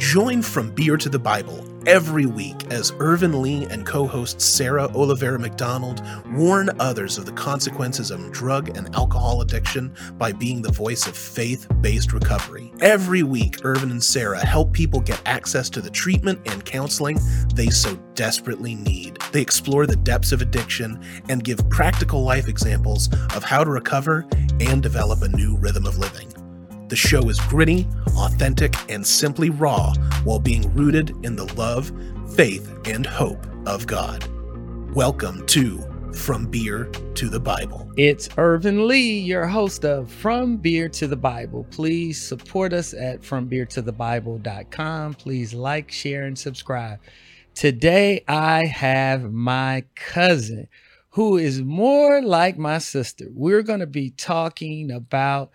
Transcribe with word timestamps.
Join 0.00 0.40
From 0.40 0.70
Beer 0.70 0.96
to 0.96 1.10
the 1.10 1.18
Bible 1.18 1.62
every 1.86 2.24
week 2.24 2.64
as 2.70 2.90
Ervin 3.00 3.42
Lee 3.42 3.66
and 3.66 3.84
co 3.84 4.06
host 4.06 4.40
Sarah 4.40 4.88
Olivera 4.88 5.38
McDonald 5.38 6.02
warn 6.32 6.70
others 6.80 7.18
of 7.18 7.26
the 7.26 7.32
consequences 7.32 8.10
of 8.10 8.32
drug 8.32 8.74
and 8.78 8.92
alcohol 8.96 9.42
addiction 9.42 9.94
by 10.14 10.32
being 10.32 10.62
the 10.62 10.72
voice 10.72 11.06
of 11.06 11.14
faith 11.14 11.66
based 11.82 12.14
recovery. 12.14 12.72
Every 12.80 13.22
week, 13.22 13.62
Ervin 13.62 13.90
and 13.90 14.02
Sarah 14.02 14.44
help 14.44 14.72
people 14.72 15.00
get 15.00 15.20
access 15.26 15.68
to 15.68 15.82
the 15.82 15.90
treatment 15.90 16.40
and 16.46 16.64
counseling 16.64 17.18
they 17.54 17.68
so 17.68 17.94
desperately 18.14 18.76
need. 18.76 19.18
They 19.32 19.42
explore 19.42 19.86
the 19.86 19.96
depths 19.96 20.32
of 20.32 20.40
addiction 20.40 21.04
and 21.28 21.44
give 21.44 21.68
practical 21.68 22.24
life 22.24 22.48
examples 22.48 23.12
of 23.36 23.44
how 23.44 23.64
to 23.64 23.70
recover 23.70 24.26
and 24.60 24.82
develop 24.82 25.20
a 25.20 25.28
new 25.28 25.58
rhythm 25.58 25.84
of 25.84 25.98
living. 25.98 26.32
The 26.90 26.96
show 26.96 27.28
is 27.28 27.38
gritty, 27.42 27.86
authentic, 28.16 28.74
and 28.90 29.06
simply 29.06 29.48
raw 29.48 29.94
while 30.24 30.40
being 30.40 30.74
rooted 30.74 31.10
in 31.24 31.36
the 31.36 31.44
love, 31.54 31.92
faith, 32.34 32.68
and 32.84 33.06
hope 33.06 33.46
of 33.64 33.86
God. 33.86 34.28
Welcome 34.92 35.46
to 35.46 35.78
From 36.12 36.46
Beer 36.46 36.86
to 37.14 37.28
the 37.28 37.38
Bible. 37.38 37.88
It's 37.96 38.28
Ervin 38.36 38.88
Lee, 38.88 39.20
your 39.20 39.46
host 39.46 39.84
of 39.84 40.10
From 40.10 40.56
Beer 40.56 40.88
to 40.88 41.06
the 41.06 41.14
Bible. 41.14 41.64
Please 41.70 42.20
support 42.20 42.72
us 42.72 42.92
at 42.92 43.22
FromBeerToTheBible.com. 43.22 45.14
Please 45.14 45.54
like, 45.54 45.92
share, 45.92 46.24
and 46.24 46.36
subscribe. 46.36 46.98
Today 47.54 48.24
I 48.26 48.64
have 48.66 49.32
my 49.32 49.84
cousin 49.94 50.66
who 51.10 51.36
is 51.36 51.62
more 51.62 52.20
like 52.20 52.58
my 52.58 52.78
sister. 52.78 53.26
We're 53.32 53.62
going 53.62 53.78
to 53.78 53.86
be 53.86 54.10
talking 54.10 54.90
about 54.90 55.52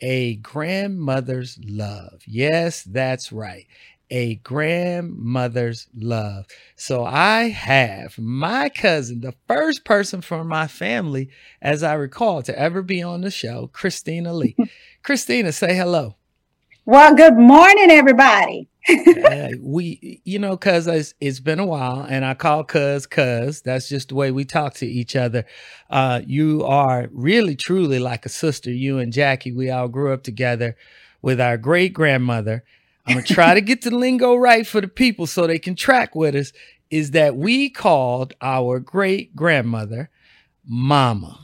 a 0.00 0.36
grandmother's 0.36 1.58
love. 1.64 2.22
Yes, 2.26 2.82
that's 2.82 3.32
right. 3.32 3.66
A 4.10 4.36
grandmother's 4.36 5.86
love. 5.94 6.46
So 6.76 7.04
I 7.04 7.48
have 7.50 8.18
my 8.18 8.70
cousin, 8.70 9.20
the 9.20 9.34
first 9.46 9.84
person 9.84 10.22
from 10.22 10.48
my 10.48 10.66
family, 10.66 11.28
as 11.60 11.82
I 11.82 11.94
recall, 11.94 12.42
to 12.42 12.58
ever 12.58 12.82
be 12.82 13.02
on 13.02 13.20
the 13.20 13.30
show, 13.30 13.68
Christina 13.72 14.32
Lee. 14.32 14.56
Christina, 15.02 15.52
say 15.52 15.76
hello. 15.76 16.16
Well, 16.86 17.14
good 17.14 17.36
morning, 17.36 17.90
everybody. 17.90 18.68
Uh, 19.16 19.48
we, 19.60 20.20
you 20.24 20.38
know, 20.38 20.56
cuz 20.56 20.86
it's, 20.86 21.14
it's 21.20 21.40
been 21.40 21.58
a 21.58 21.66
while, 21.66 22.06
and 22.08 22.24
I 22.24 22.34
call 22.34 22.64
cuz 22.64 23.06
cuz. 23.06 23.62
That's 23.62 23.88
just 23.88 24.08
the 24.08 24.14
way 24.14 24.30
we 24.30 24.44
talk 24.44 24.74
to 24.74 24.86
each 24.86 25.16
other. 25.16 25.44
Uh, 25.90 26.22
you 26.26 26.64
are 26.64 27.08
really, 27.12 27.56
truly 27.56 27.98
like 27.98 28.26
a 28.26 28.30
sister. 28.30 28.70
You 28.70 28.98
and 28.98 29.12
Jackie, 29.12 29.52
we 29.52 29.70
all 29.70 29.88
grew 29.88 30.12
up 30.12 30.22
together 30.22 30.76
with 31.22 31.40
our 31.40 31.56
great 31.56 31.92
grandmother. 31.92 32.64
I'm 33.06 33.14
gonna 33.14 33.24
try 33.26 33.54
to 33.54 33.60
get 33.60 33.82
the 33.82 33.90
lingo 33.90 34.34
right 34.34 34.66
for 34.66 34.80
the 34.80 34.88
people 34.88 35.26
so 35.26 35.46
they 35.46 35.58
can 35.58 35.74
track 35.74 36.14
with 36.14 36.34
us. 36.34 36.52
Is 36.90 37.12
that 37.12 37.36
we 37.36 37.70
called 37.70 38.34
our 38.40 38.78
great 38.80 39.34
grandmother 39.36 40.10
Mama? 40.66 41.38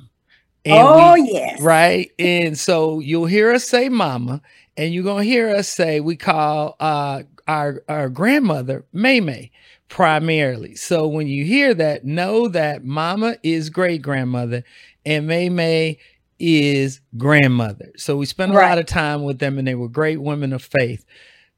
And 0.64 0.88
oh 0.88 0.94
we, 0.94 1.20
yes, 1.32 1.60
right. 1.60 2.10
And 2.18 2.58
so 2.58 3.00
you'll 3.00 3.26
hear 3.26 3.52
us 3.52 3.64
say 3.64 3.88
Mama, 3.88 4.40
and 4.76 4.92
you're 4.94 5.04
gonna 5.04 5.24
hear 5.24 5.50
us 5.50 5.68
say 5.68 6.00
we 6.00 6.16
call 6.16 6.76
uh, 6.80 7.22
our 7.46 7.82
our 7.88 8.08
grandmother 8.08 8.84
May 8.92 9.20
May 9.20 9.50
primarily. 9.88 10.74
So 10.74 11.06
when 11.06 11.26
you 11.26 11.44
hear 11.44 11.74
that, 11.74 12.04
know 12.04 12.48
that 12.48 12.84
Mama 12.84 13.36
is 13.42 13.70
great 13.70 14.02
grandmother 14.02 14.64
and 15.04 15.26
May 15.26 15.48
May 15.48 15.98
is 16.38 17.00
grandmother. 17.16 17.92
So 17.96 18.16
we 18.16 18.26
spent 18.26 18.52
a 18.52 18.56
right. 18.56 18.68
lot 18.70 18.78
of 18.78 18.86
time 18.86 19.22
with 19.22 19.38
them, 19.38 19.58
and 19.58 19.66
they 19.66 19.74
were 19.74 19.88
great 19.88 20.20
women 20.20 20.52
of 20.52 20.62
faith. 20.62 21.04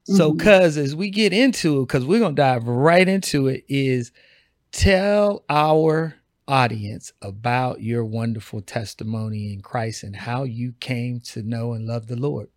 So, 0.04 0.30
mm-hmm. 0.30 0.38
cuz 0.38 0.76
as 0.76 0.94
we 0.94 1.10
get 1.10 1.32
into 1.32 1.80
it, 1.80 1.86
because 1.86 2.04
we're 2.04 2.20
gonna 2.20 2.34
dive 2.34 2.68
right 2.68 3.08
into 3.08 3.48
it, 3.48 3.64
is 3.68 4.12
tell 4.70 5.44
our 5.48 6.16
audience 6.46 7.12
about 7.22 7.82
your 7.82 8.04
wonderful 8.04 8.60
testimony 8.60 9.52
in 9.52 9.60
Christ 9.60 10.04
and 10.04 10.14
how 10.14 10.44
you 10.44 10.74
came 10.78 11.18
to 11.20 11.42
know 11.42 11.72
and 11.72 11.86
love 11.86 12.06
the 12.06 12.16
Lord. 12.16 12.48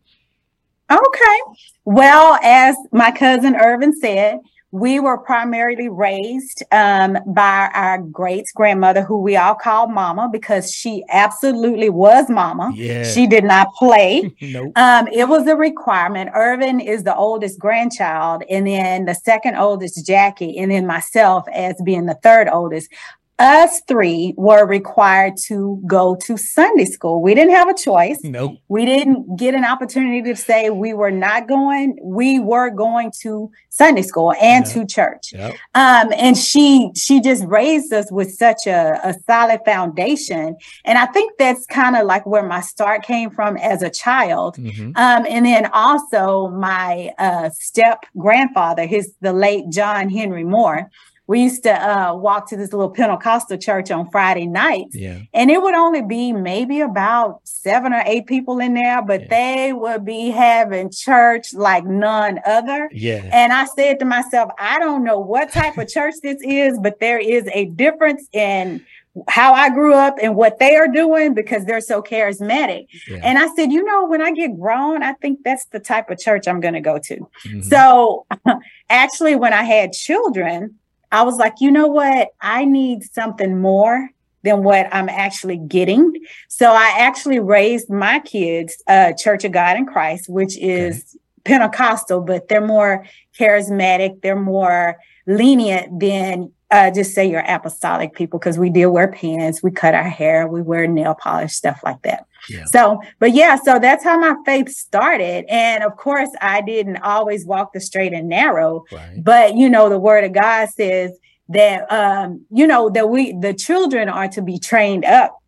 Okay. 0.92 1.38
Well, 1.86 2.40
as 2.44 2.76
my 2.92 3.12
cousin 3.12 3.56
Ervin 3.56 3.96
said, 3.96 4.40
we 4.72 5.00
were 5.00 5.18
primarily 5.18 5.90
raised 5.90 6.64
um, 6.72 7.18
by 7.26 7.72
our 7.74 7.98
great 7.98 8.46
grandmother, 8.56 9.02
who 9.02 9.20
we 9.20 9.36
all 9.36 9.56
call 9.56 9.88
Mama, 9.88 10.30
because 10.32 10.72
she 10.72 11.04
absolutely 11.10 11.90
was 11.90 12.30
Mama. 12.30 12.72
Yeah. 12.76 13.04
She 13.04 13.26
did 13.26 13.44
not 13.44 13.74
play. 13.74 14.36
nope. 14.42 14.78
um, 14.78 15.08
it 15.08 15.28
was 15.28 15.48
a 15.48 15.56
requirement. 15.56 16.30
Ervin 16.36 16.80
is 16.80 17.04
the 17.04 17.16
oldest 17.16 17.60
grandchild, 17.60 18.44
and 18.50 18.68
then 18.68 19.06
the 19.06 19.16
second 19.16 19.56
oldest, 19.56 20.06
Jackie, 20.06 20.58
and 20.60 20.70
then 20.70 20.86
myself 20.86 21.48
as 21.52 21.76
being 21.84 22.06
the 22.06 22.20
third 22.22 22.48
oldest 22.48 22.92
us 23.40 23.82
three 23.88 24.34
were 24.38 24.66
required 24.66 25.34
to 25.46 25.82
go 25.88 26.16
to 26.24 26.38
Sunday 26.38 26.86
school. 26.86 27.22
We 27.22 27.34
didn't 27.34 27.56
have 27.56 27.70
a 27.70 27.74
choice. 27.74 28.20
Nope. 28.24 28.58
We 28.68 28.86
didn't 28.86 29.38
get 29.38 29.56
an 29.56 29.64
opportunity 29.64 30.22
to 30.24 30.36
say 30.36 30.70
we 30.70 30.94
were 30.94 31.12
not 31.12 31.48
going. 31.48 31.98
We 32.04 32.40
were 32.40 32.70
going 32.70 33.12
to 33.22 33.50
Sunday 33.70 34.02
school 34.02 34.34
and 34.42 34.66
yep. 34.66 34.74
to 34.74 34.86
church. 34.86 35.32
Yep. 35.32 35.54
Um, 35.74 36.14
and 36.18 36.38
she 36.38 36.92
she 36.96 37.22
just 37.22 37.46
raised 37.46 37.94
us 37.94 38.12
with 38.12 38.34
such 38.34 38.68
a, 38.68 39.00
a 39.04 39.14
solid 39.26 39.62
foundation. 39.66 40.58
And 40.84 40.98
I 40.98 41.06
think 41.06 41.38
that's 41.40 41.66
kind 41.66 41.96
of 41.96 42.06
like 42.06 42.26
where 42.26 42.46
my 42.46 42.62
start 42.62 43.04
came 43.04 43.30
from 43.30 43.56
as 43.58 43.82
a 43.82 43.90
child. 43.90 44.58
Mm-hmm. 44.58 44.92
Um, 44.96 45.26
and 45.30 45.46
then 45.46 45.70
also 45.74 46.50
my 46.50 47.12
uh, 47.18 47.50
step 47.52 48.06
grandfather, 48.18 48.86
his 48.86 49.14
the 49.22 49.32
late 49.32 49.70
John 49.70 50.10
Henry 50.10 50.44
Moore 50.44 50.90
we 51.30 51.44
used 51.44 51.62
to 51.62 51.72
uh, 51.72 52.16
walk 52.16 52.50
to 52.50 52.58
this 52.58 52.74
little 52.74 52.90
Pentecostal 52.90 53.56
church 53.60 53.92
on 53.92 54.10
Friday 54.10 54.48
nights. 54.48 54.96
Yeah. 54.96 55.22
And 55.32 55.52
it 55.52 55.62
would 55.62 55.76
only 55.76 56.02
be 56.02 56.34
maybe 56.34 56.82
about 56.82 57.42
seven 57.44 57.94
or 57.94 58.02
eight 58.08 58.26
people 58.26 58.58
in 58.58 58.74
there, 58.74 59.04
but 59.04 59.22
yeah. 59.22 59.28
they 59.30 59.74
would 59.74 60.04
be 60.04 60.32
having 60.32 60.90
church 60.90 61.54
like 61.54 61.86
none 61.86 62.40
other. 62.48 62.90
Yeah. 62.92 63.30
And 63.32 63.54
I 63.54 63.66
said 63.66 64.00
to 64.00 64.06
myself, 64.06 64.50
I 64.58 64.80
don't 64.80 65.04
know 65.04 65.20
what 65.20 65.52
type 65.52 65.78
of 65.78 65.88
church 65.88 66.16
this 66.24 66.40
is, 66.42 66.80
but 66.82 67.00
there 67.00 67.20
is 67.20 67.48
a 67.54 67.66
difference 67.66 68.28
in 68.34 68.84
how 69.28 69.54
I 69.54 69.70
grew 69.70 69.94
up 69.94 70.16
and 70.20 70.36
what 70.36 70.58
they 70.58 70.78
are 70.78 70.88
doing 70.88 71.36
because 71.36 71.64
they're 71.66 71.80
so 71.80 72.02
charismatic. 72.02 72.88
Yeah. 73.08 73.20
And 73.22 73.38
I 73.38 73.54
said, 73.56 73.72
you 73.72 73.84
know, 73.84 74.08
when 74.08 74.24
I 74.24 74.32
get 74.32 74.60
grown, 74.60 75.04
I 75.04 75.14
think 75.14 75.42
that's 75.46 75.66
the 75.66 75.80
type 75.80 76.10
of 76.10 76.18
church 76.18 76.48
I'm 76.48 76.60
going 76.60 76.74
to 76.74 76.82
go 76.82 76.98
to. 76.98 77.16
Mm-hmm. 77.46 77.62
So 77.62 78.26
actually, 78.90 79.36
when 79.36 79.54
I 79.54 79.62
had 79.62 79.94
children, 79.94 80.80
I 81.12 81.24
was 81.24 81.38
like, 81.38 81.56
you 81.60 81.72
know 81.72 81.88
what? 81.88 82.30
I 82.42 82.66
need 82.66 83.04
something 83.04 83.60
more 83.60 84.10
than 84.44 84.64
what 84.64 84.88
I'm 84.92 85.10
actually 85.10 85.58
getting. 85.58 86.14
So 86.48 86.72
I 86.72 86.96
actually 87.00 87.40
raised 87.40 87.90
my 87.90 88.20
kids 88.20 88.82
uh, 88.88 89.14
Church 89.14 89.44
of 89.44 89.52
God 89.52 89.78
in 89.78 89.86
Christ, 89.86 90.30
which 90.30 90.58
is 90.58 90.98
okay. 90.98 91.20
Pentecostal, 91.46 92.22
but 92.22 92.48
they're 92.48 92.66
more 92.66 93.06
charismatic, 93.40 94.22
they're 94.22 94.40
more 94.40 94.98
lenient 95.26 96.00
than 96.00 96.52
uh, 96.72 96.92
just 96.92 97.14
say 97.14 97.30
you're 97.30 97.44
apostolic 97.48 98.14
people 98.14 98.38
because 98.40 98.60
we 98.60 98.70
do 98.70 98.90
wear 98.90 99.08
pants, 99.08 99.64
we 99.64 99.72
cut 99.72 99.96
our 99.96 100.10
hair, 100.10 100.48
we 100.48 100.62
wear 100.62 100.88
nail 100.88 101.16
polish, 101.16 101.54
stuff 101.54 101.82
like 101.84 102.02
that. 102.04 102.26
Yeah. 102.48 102.66
So, 102.72 103.02
but 103.18 103.34
yeah, 103.34 103.56
so 103.56 103.80
that's 103.80 104.04
how 104.04 104.20
my 104.20 104.36
faith 104.46 104.70
started. 104.70 105.46
And 105.50 105.84
of 105.84 105.98
course, 105.98 106.30
I 106.42 106.62
didn't 106.62 106.98
always 106.98 107.46
walk 107.46 107.74
the 107.74 107.82
straight 107.82 108.14
and 108.14 108.30
narrow, 108.30 108.86
right. 108.92 109.24
but 109.24 109.56
you 109.56 109.70
know, 109.70 109.90
the 109.90 110.00
word 110.00 110.24
of 110.24 110.34
God 110.34 110.70
says 110.70 111.18
that, 111.50 111.92
um, 111.92 112.46
you 112.52 112.68
know, 112.68 112.90
that 112.92 113.10
we, 113.10 113.34
the 113.34 113.54
children 113.54 114.08
are 114.08 114.28
to 114.30 114.42
be 114.42 114.60
trained 114.60 115.06
up 115.06 115.42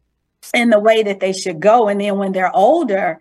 in 0.54 0.72
the 0.72 0.80
way 0.80 1.04
that 1.04 1.20
they 1.20 1.34
should 1.34 1.60
go. 1.60 1.88
And 1.88 2.02
then 2.02 2.18
when 2.18 2.32
they're 2.32 2.56
older, 2.56 3.20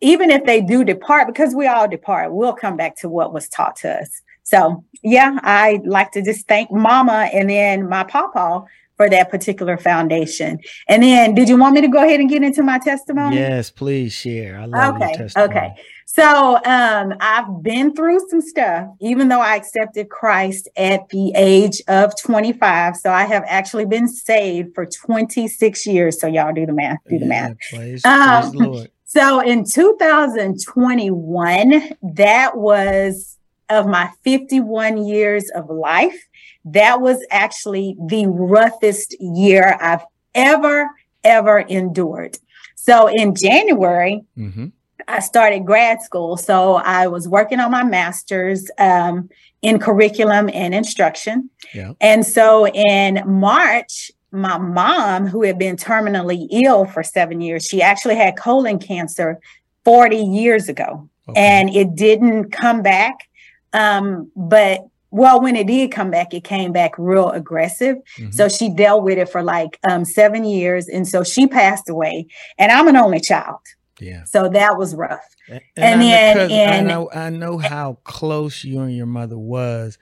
even 0.00 0.30
if 0.30 0.44
they 0.44 0.60
do 0.60 0.84
depart, 0.84 1.26
because 1.26 1.54
we 1.54 1.66
all 1.66 1.88
depart, 1.88 2.32
we'll 2.32 2.52
come 2.52 2.76
back 2.76 2.96
to 2.98 3.08
what 3.08 3.32
was 3.32 3.48
taught 3.48 3.76
to 3.76 3.90
us. 3.90 4.22
So 4.42 4.84
yeah, 5.02 5.38
I 5.42 5.80
like 5.84 6.12
to 6.12 6.22
just 6.22 6.46
thank 6.48 6.70
mama 6.70 7.28
and 7.32 7.50
then 7.50 7.88
my 7.88 8.04
papa 8.04 8.62
for 8.96 9.08
that 9.08 9.30
particular 9.30 9.78
foundation. 9.78 10.58
And 10.86 11.02
then 11.02 11.34
did 11.34 11.48
you 11.48 11.56
want 11.56 11.74
me 11.74 11.80
to 11.80 11.88
go 11.88 12.04
ahead 12.04 12.20
and 12.20 12.28
get 12.28 12.42
into 12.42 12.62
my 12.62 12.78
testimony? 12.78 13.36
Yes, 13.36 13.70
please 13.70 14.12
share. 14.12 14.60
I 14.60 14.66
love 14.66 14.98
your 14.98 15.08
testimony. 15.08 15.50
okay, 15.50 15.58
Okay. 15.58 15.70
So 16.04 16.60
um, 16.66 17.14
I've 17.20 17.62
been 17.62 17.94
through 17.94 18.20
some 18.28 18.42
stuff, 18.42 18.88
even 19.00 19.28
though 19.28 19.40
I 19.40 19.56
accepted 19.56 20.10
Christ 20.10 20.68
at 20.76 21.08
the 21.08 21.32
age 21.34 21.80
of 21.88 22.12
25. 22.20 22.96
So 22.96 23.10
I 23.10 23.24
have 23.24 23.42
actually 23.46 23.86
been 23.86 24.06
saved 24.06 24.74
for 24.74 24.84
26 24.84 25.86
years. 25.86 26.20
So 26.20 26.26
y'all 26.26 26.52
do 26.52 26.66
the 26.66 26.74
math. 26.74 26.98
Do 27.08 27.18
the 27.18 27.24
yeah, 27.24 27.28
math. 27.28 27.56
Praise, 27.70 28.04
um, 28.04 28.52
praise 28.52 28.88
so 29.06 29.40
in 29.40 29.64
2021, 29.64 31.96
that 32.14 32.56
was 32.56 33.38
of 33.70 33.86
my 33.86 34.10
51 34.24 35.06
years 35.06 35.50
of 35.54 35.70
life, 35.70 36.26
that 36.64 37.00
was 37.00 37.24
actually 37.30 37.96
the 38.06 38.26
roughest 38.26 39.16
year 39.20 39.76
I've 39.80 40.04
ever, 40.34 40.90
ever 41.24 41.58
endured. 41.58 42.38
So 42.76 43.08
in 43.08 43.34
January, 43.34 44.22
mm-hmm. 44.36 44.66
I 45.08 45.20
started 45.20 45.66
grad 45.66 46.02
school. 46.02 46.36
So 46.36 46.76
I 46.76 47.06
was 47.06 47.28
working 47.28 47.60
on 47.60 47.70
my 47.70 47.84
master's 47.84 48.70
um, 48.78 49.28
in 49.62 49.78
curriculum 49.78 50.50
and 50.52 50.74
instruction. 50.74 51.50
Yeah. 51.74 51.92
And 52.00 52.24
so 52.24 52.66
in 52.68 53.22
March, 53.26 54.10
my 54.32 54.58
mom, 54.58 55.26
who 55.26 55.42
had 55.42 55.58
been 55.58 55.76
terminally 55.76 56.46
ill 56.50 56.84
for 56.84 57.02
seven 57.02 57.40
years, 57.40 57.66
she 57.66 57.82
actually 57.82 58.14
had 58.14 58.36
colon 58.36 58.78
cancer 58.78 59.40
40 59.84 60.16
years 60.16 60.68
ago. 60.68 61.08
Okay. 61.28 61.40
And 61.40 61.70
it 61.70 61.94
didn't 61.94 62.50
come 62.50 62.82
back. 62.82 63.28
Um, 63.72 64.30
but 64.36 64.86
well, 65.10 65.40
when 65.40 65.56
it 65.56 65.66
did 65.66 65.90
come 65.90 66.10
back, 66.10 66.32
it 66.34 66.44
came 66.44 66.72
back 66.72 66.92
real 66.96 67.30
aggressive. 67.30 67.96
Mm-hmm. 68.18 68.30
So 68.30 68.48
she 68.48 68.68
dealt 68.68 69.02
with 69.02 69.18
it 69.18 69.28
for 69.28 69.42
like 69.42 69.78
um, 69.88 70.04
seven 70.04 70.44
years. 70.44 70.88
And 70.88 71.06
so 71.06 71.24
she 71.24 71.46
passed 71.46 71.88
away. 71.88 72.26
And 72.58 72.70
I'm 72.70 72.86
an 72.86 72.96
only 72.96 73.20
child. 73.20 73.58
Yeah. 73.98 74.24
So 74.24 74.48
that 74.48 74.78
was 74.78 74.94
rough. 74.94 75.36
And, 75.48 75.60
and 75.76 76.00
then 76.00 76.50
and, 76.50 76.70
I, 76.70 76.80
know, 76.80 77.10
I 77.12 77.30
know 77.30 77.58
how 77.58 77.98
close 78.04 78.64
you 78.64 78.80
and 78.80 78.96
your 78.96 79.06
mother 79.06 79.38
was. 79.38 79.98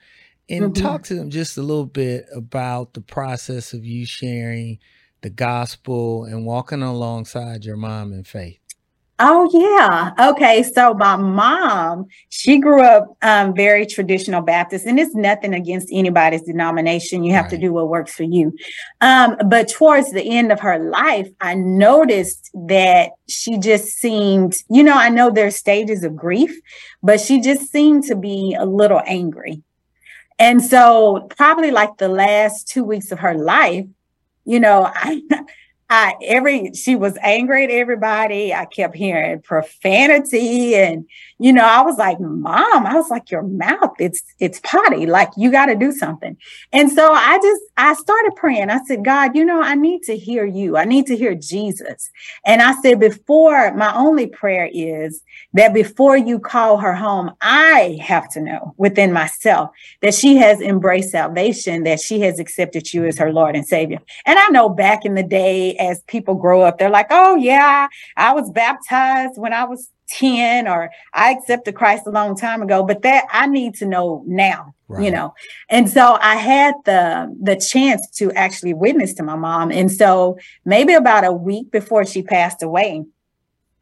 And 0.47 0.73
mm-hmm. 0.73 0.83
talk 0.83 1.03
to 1.03 1.15
them 1.15 1.29
just 1.29 1.57
a 1.57 1.61
little 1.61 1.85
bit 1.85 2.25
about 2.33 2.93
the 2.93 3.01
process 3.01 3.73
of 3.73 3.85
you 3.85 4.05
sharing 4.05 4.79
the 5.21 5.29
gospel 5.29 6.23
and 6.23 6.45
walking 6.45 6.81
alongside 6.81 7.65
your 7.65 7.77
mom 7.77 8.13
in 8.13 8.23
faith. 8.23 8.58
Oh 9.21 9.49
yeah. 9.51 10.29
Okay. 10.29 10.63
So 10.63 10.93
my 10.93 11.17
mom, 11.17 12.07
she 12.29 12.57
grew 12.57 12.81
up 12.81 13.17
um, 13.21 13.53
very 13.53 13.85
traditional 13.85 14.41
Baptist, 14.41 14.85
and 14.85 14.97
it's 14.97 15.13
nothing 15.13 15.53
against 15.53 15.89
anybody's 15.91 16.43
denomination. 16.43 17.25
You 17.25 17.33
have 17.33 17.45
right. 17.45 17.51
to 17.51 17.57
do 17.57 17.73
what 17.73 17.89
works 17.89 18.13
for 18.15 18.23
you. 18.23 18.55
Um, 19.01 19.35
but 19.47 19.67
towards 19.67 20.11
the 20.13 20.23
end 20.23 20.53
of 20.53 20.61
her 20.61 20.79
life, 20.79 21.27
I 21.41 21.55
noticed 21.55 22.49
that 22.67 23.11
she 23.27 23.57
just 23.57 23.87
seemed, 23.97 24.55
you 24.69 24.83
know, 24.83 24.95
I 24.95 25.09
know 25.09 25.29
there's 25.29 25.57
stages 25.57 26.05
of 26.05 26.15
grief, 26.15 26.57
but 27.03 27.19
she 27.19 27.41
just 27.41 27.69
seemed 27.69 28.05
to 28.05 28.15
be 28.15 28.55
a 28.57 28.65
little 28.65 29.01
angry. 29.05 29.61
And 30.39 30.63
so 30.63 31.27
probably 31.35 31.71
like 31.71 31.97
the 31.97 32.07
last 32.07 32.69
two 32.69 32.85
weeks 32.85 33.11
of 33.11 33.19
her 33.19 33.33
life, 33.33 33.85
you 34.45 34.61
know, 34.61 34.89
I 34.95 35.21
I 35.91 36.15
every 36.23 36.71
she 36.73 36.95
was 36.95 37.17
angry 37.21 37.63
at 37.63 37.71
everybody. 37.71 38.53
I 38.53 38.65
kept 38.65 38.95
hearing 38.95 39.41
profanity 39.41 40.75
and 40.75 41.05
you 41.39 41.53
know, 41.53 41.63
I 41.63 41.81
was 41.81 41.97
like, 41.97 42.19
"Mom, 42.19 42.85
I 42.85 42.93
was 42.95 43.09
like 43.09 43.31
your 43.31 43.43
mouth 43.43 43.95
it's 43.99 44.21
it's 44.39 44.59
potty. 44.59 45.05
Like 45.05 45.29
you 45.37 45.51
got 45.51 45.67
to 45.67 45.75
do 45.75 45.91
something." 45.91 46.37
And 46.73 46.91
so 46.91 47.11
I 47.11 47.39
just 47.39 47.61
I 47.77 47.93
started 47.93 48.33
praying. 48.35 48.69
I 48.69 48.83
said, 48.85 49.03
"God, 49.03 49.35
you 49.35 49.43
know, 49.43 49.61
I 49.61 49.75
need 49.75 50.03
to 50.03 50.17
hear 50.17 50.45
you. 50.45 50.77
I 50.77 50.85
need 50.85 51.07
to 51.07 51.17
hear 51.17 51.33
Jesus." 51.33 52.11
And 52.45 52.61
I 52.61 52.79
said 52.81 52.99
before 52.99 53.73
my 53.75 53.93
only 53.95 54.27
prayer 54.27 54.69
is 54.71 55.23
that 55.53 55.73
before 55.73 56.17
you 56.17 56.39
call 56.39 56.77
her 56.77 56.93
home, 56.93 57.31
I 57.41 57.97
have 58.01 58.29
to 58.33 58.41
know 58.41 58.75
within 58.77 59.11
myself 59.11 59.71
that 60.01 60.13
she 60.13 60.35
has 60.37 60.61
embraced 60.61 61.11
salvation, 61.11 61.83
that 61.83 61.99
she 61.99 62.19
has 62.21 62.39
accepted 62.39 62.93
you 62.93 63.05
as 63.05 63.17
her 63.17 63.33
Lord 63.33 63.55
and 63.55 63.65
Savior. 63.65 63.99
And 64.25 64.37
I 64.37 64.49
know 64.49 64.69
back 64.69 65.05
in 65.05 65.15
the 65.15 65.23
day 65.23 65.75
as 65.79 66.03
people 66.03 66.35
grow 66.35 66.61
up, 66.61 66.77
they're 66.77 66.89
like, 66.89 67.07
oh, 67.09 67.35
yeah, 67.35 67.87
I 68.17 68.33
was 68.33 68.51
baptized 68.51 69.37
when 69.37 69.53
I 69.53 69.63
was 69.63 69.89
10 70.09 70.67
or 70.67 70.91
I 71.13 71.31
accepted 71.31 71.75
Christ 71.75 72.07
a 72.07 72.11
long 72.11 72.35
time 72.35 72.61
ago, 72.61 72.83
but 72.83 73.01
that 73.03 73.25
I 73.31 73.47
need 73.47 73.75
to 73.75 73.85
know 73.85 74.23
now. 74.27 74.73
Right. 74.87 75.05
You 75.05 75.11
know, 75.11 75.35
and 75.69 75.87
so 75.87 76.17
I 76.19 76.35
had 76.35 76.73
the 76.83 77.37
the 77.39 77.55
chance 77.55 78.09
to 78.15 78.31
actually 78.31 78.73
witness 78.73 79.13
to 79.15 79.23
my 79.23 79.35
mom, 79.35 79.71
and 79.71 79.91
so 79.91 80.39
maybe 80.65 80.93
about 80.93 81.23
a 81.23 81.31
week 81.31 81.69
before 81.69 82.07
she 82.07 82.23
passed 82.23 82.63
away, 82.63 83.05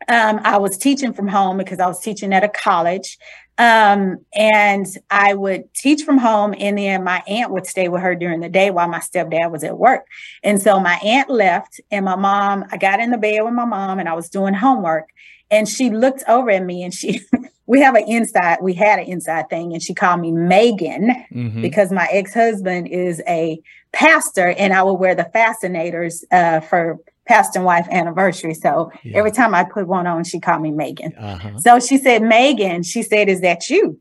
um, 0.10 0.40
I 0.44 0.58
was 0.58 0.78
teaching 0.78 1.14
from 1.14 1.30
home 1.30 1.58
because 1.58 1.80
I 1.80 1.88
was 1.88 2.02
teaching 2.02 2.34
at 2.34 2.44
a 2.44 2.50
college. 2.50 3.18
Um, 3.57 4.19
and 4.36 4.86
I 5.09 5.33
would 5.33 5.74
teach 5.74 6.04
from 6.04 6.19
home, 6.19 6.54
and 6.57 6.77
then 6.77 7.04
my 7.04 7.24
aunt 7.27 7.51
would 7.51 7.65
stay 7.65 7.88
with 7.88 8.01
her 8.01 8.15
during 8.15 8.39
the 8.39 8.50
day 8.50 8.69
while 8.69 8.88
my 8.88 9.00
stepdad 9.00 9.51
was 9.51 9.63
at 9.63 9.77
work. 9.77 10.06
And 10.44 10.62
so 10.62 10.80
my 10.80 11.00
aunt 11.04 11.30
left, 11.30 11.81
and 11.89 12.06
my 12.06 12.15
mom, 12.15 12.65
I 12.71 12.77
got 12.77 13.00
in 13.00 13.09
the 13.09 13.18
bed 13.18 13.42
with 13.42 13.54
my 13.54 13.65
mom, 13.65 14.00
and 14.00 14.07
I 14.07 14.13
was 14.13 14.30
doing 14.30 14.54
homework. 14.54 15.09
And 15.50 15.68
she 15.68 15.89
looked 15.89 16.24
over 16.27 16.50
at 16.51 16.63
me 16.63 16.83
and 16.83 16.94
she, 16.94 17.21
we 17.68 17.80
have 17.80 17.95
an 17.95 18.04
inside, 18.07 18.57
we 18.62 18.74
had 18.74 19.00
an 19.00 19.06
inside 19.06 19.50
thing, 19.50 19.74
and 19.74 19.81
she 19.81 19.94
called 19.94 20.19
me 20.19 20.31
Megan 20.31 21.10
mm-hmm. 21.31 21.62
because 21.62 21.92
my 21.92 22.07
ex 22.12 22.33
husband 22.33 22.88
is 22.89 23.21
a 23.27 23.60
pastor, 23.92 24.50
and 24.50 24.74
I 24.74 24.83
would 24.83 24.95
wear 24.95 25.15
the 25.15 25.25
fascinators 25.25 26.24
uh, 26.31 26.60
for 26.60 27.00
pastor 27.27 27.59
and 27.59 27.65
wife 27.65 27.88
anniversary. 27.91 28.53
So 28.53 28.91
yeah. 29.03 29.18
every 29.18 29.31
time 29.31 29.53
I 29.53 29.63
put 29.63 29.88
one 29.88 30.07
on, 30.07 30.24
she 30.24 30.39
called 30.39 30.62
me 30.62 30.71
Megan. 30.71 31.13
Uh-huh. 31.15 31.59
So 31.59 31.79
she 31.79 31.97
said, 31.97 32.21
Megan, 32.24 32.83
she 32.83 33.03
said, 33.03 33.29
Is 33.29 33.41
that 33.41 33.69
you? 33.69 34.00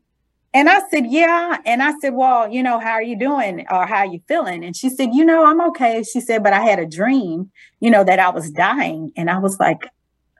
And 0.53 0.69
I 0.69 0.79
said, 0.89 1.05
Yeah. 1.07 1.57
And 1.65 1.83
I 1.83 1.93
said, 1.99 2.13
Well, 2.13 2.49
you 2.49 2.63
know, 2.63 2.79
how 2.79 2.91
are 2.91 3.03
you 3.03 3.17
doing 3.17 3.65
or 3.69 3.85
how 3.85 3.97
are 3.97 4.05
you 4.05 4.21
feeling? 4.27 4.63
And 4.63 4.75
she 4.75 4.89
said, 4.89 5.09
You 5.13 5.25
know, 5.25 5.45
I'm 5.45 5.61
okay. 5.69 6.03
She 6.03 6.21
said, 6.21 6.43
But 6.43 6.53
I 6.53 6.61
had 6.61 6.79
a 6.79 6.85
dream, 6.85 7.51
you 7.79 7.91
know, 7.91 8.03
that 8.03 8.19
I 8.19 8.29
was 8.29 8.49
dying. 8.51 9.11
And 9.15 9.29
I 9.29 9.39
was 9.39 9.59
like, 9.59 9.89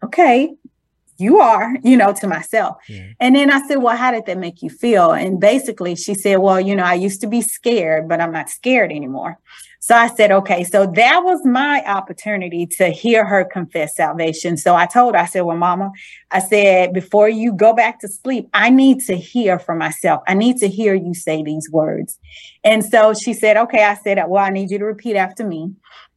Okay, 0.04 0.54
you 1.18 1.40
are, 1.40 1.76
you 1.84 1.98
know, 1.98 2.14
to 2.14 2.28
myself. 2.28 2.78
Yeah. 2.88 3.08
And 3.20 3.36
then 3.36 3.52
I 3.52 3.66
said, 3.68 3.78
Well, 3.78 3.98
how 3.98 4.12
did 4.12 4.26
that 4.26 4.38
make 4.38 4.62
you 4.62 4.70
feel? 4.70 5.12
And 5.12 5.40
basically, 5.40 5.96
she 5.96 6.14
said, 6.14 6.38
Well, 6.38 6.60
you 6.60 6.76
know, 6.76 6.84
I 6.84 6.94
used 6.94 7.22
to 7.22 7.28
be 7.28 7.42
scared, 7.42 8.08
but 8.08 8.22
I'm 8.22 8.32
not 8.32 8.50
scared 8.50 8.92
anymore. 8.92 9.40
So 9.88 9.96
I 9.96 10.08
said, 10.08 10.32
okay, 10.32 10.66
so 10.66 10.86
that 10.86 11.24
was 11.24 11.46
my 11.46 11.82
opportunity 11.86 12.66
to 12.78 12.90
hear 12.90 13.26
her 13.26 13.46
confess 13.46 13.96
salvation. 13.96 14.58
So 14.58 14.76
I 14.76 14.86
told 14.86 15.16
her, 15.16 15.22
I 15.22 15.26
said, 15.26 15.42
well, 15.42 15.56
mama, 15.56 15.92
I 16.30 16.40
said, 16.40 16.92
before 16.92 17.30
you 17.30 17.54
go 17.54 17.74
back 17.74 18.02
to 18.02 18.10
sleep, 18.10 18.50
I 18.54 18.70
need 18.70 19.00
to 19.06 19.16
hear 19.16 19.60
for 19.60 19.76
myself. 19.76 20.24
I 20.28 20.34
need 20.34 20.58
to 20.58 20.68
hear 20.68 20.94
you 20.94 21.14
say 21.14 21.42
these 21.42 21.70
words. 21.72 22.20
And 22.66 22.84
so 22.84 23.14
she 23.14 23.34
said, 23.34 23.56
okay, 23.56 23.86
I 23.86 23.94
said, 23.96 24.22
well, 24.28 24.44
I 24.44 24.50
need 24.50 24.72
you 24.72 24.80
to 24.80 24.84
repeat 24.84 25.16
after 25.16 25.48
me. 25.48 25.72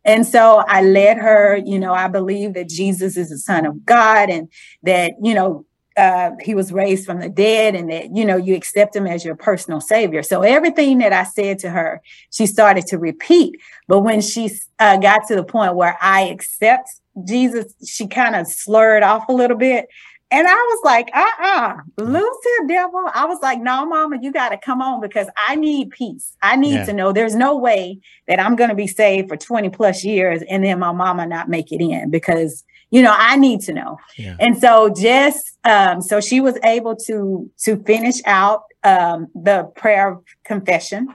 And 0.04 0.26
so 0.26 0.62
I 0.66 0.82
led 0.82 1.18
her, 1.18 1.56
you 1.56 1.78
know, 1.78 1.92
I 1.92 2.08
believe 2.08 2.54
that 2.54 2.68
Jesus 2.68 3.16
is 3.16 3.30
the 3.30 3.38
son 3.38 3.66
of 3.66 3.84
God 3.84 4.30
and 4.30 4.48
that, 4.82 5.12
you 5.22 5.34
know, 5.34 5.66
uh, 5.96 6.30
he 6.40 6.54
was 6.54 6.72
raised 6.72 7.04
from 7.04 7.20
the 7.20 7.28
dead 7.28 7.74
and 7.74 7.90
that 7.90 8.14
you 8.14 8.24
know 8.24 8.36
you 8.36 8.54
accept 8.54 8.94
him 8.94 9.06
as 9.06 9.24
your 9.24 9.34
personal 9.34 9.80
savior. 9.80 10.22
So 10.22 10.42
everything 10.42 10.98
that 10.98 11.12
i 11.12 11.24
said 11.24 11.58
to 11.60 11.70
her 11.70 12.00
she 12.30 12.46
started 12.46 12.86
to 12.86 12.98
repeat. 12.98 13.56
But 13.88 14.00
when 14.00 14.20
she 14.20 14.50
uh, 14.78 14.96
got 14.98 15.26
to 15.28 15.34
the 15.34 15.44
point 15.44 15.74
where 15.74 15.98
i 16.00 16.22
accept 16.22 16.88
jesus 17.26 17.74
she 17.84 18.06
kind 18.06 18.36
of 18.36 18.46
slurred 18.46 19.02
off 19.02 19.28
a 19.28 19.32
little 19.32 19.56
bit 19.56 19.86
and 20.32 20.46
I 20.46 20.54
was 20.54 20.80
like, 20.84 21.10
uh-uh, 21.12 21.76
here, 21.98 22.66
devil. 22.68 23.04
I 23.14 23.24
was 23.24 23.40
like, 23.42 23.60
no, 23.60 23.84
mama, 23.84 24.18
you 24.20 24.32
got 24.32 24.50
to 24.50 24.58
come 24.58 24.80
on 24.80 25.00
because 25.00 25.28
I 25.48 25.56
need 25.56 25.90
peace. 25.90 26.36
I 26.40 26.56
need 26.56 26.74
yeah. 26.74 26.84
to 26.86 26.92
know 26.92 27.12
there's 27.12 27.34
no 27.34 27.56
way 27.56 27.98
that 28.28 28.38
I'm 28.38 28.54
going 28.54 28.70
to 28.70 28.76
be 28.76 28.86
saved 28.86 29.28
for 29.28 29.36
20 29.36 29.70
plus 29.70 30.04
years 30.04 30.42
and 30.48 30.64
then 30.64 30.78
my 30.78 30.92
mama 30.92 31.26
not 31.26 31.48
make 31.48 31.72
it 31.72 31.82
in 31.82 32.10
because 32.10 32.64
you 32.90 33.02
know 33.02 33.14
i 33.16 33.36
need 33.36 33.60
to 33.60 33.72
know 33.72 33.98
yeah. 34.16 34.36
and 34.38 34.58
so 34.58 34.92
just 34.92 35.58
um, 35.64 36.02
so 36.02 36.20
she 36.20 36.40
was 36.40 36.58
able 36.64 36.94
to 36.94 37.50
to 37.58 37.76
finish 37.84 38.16
out 38.26 38.64
um, 38.84 39.28
the 39.34 39.64
prayer 39.76 40.12
of 40.12 40.24
confession 40.44 41.08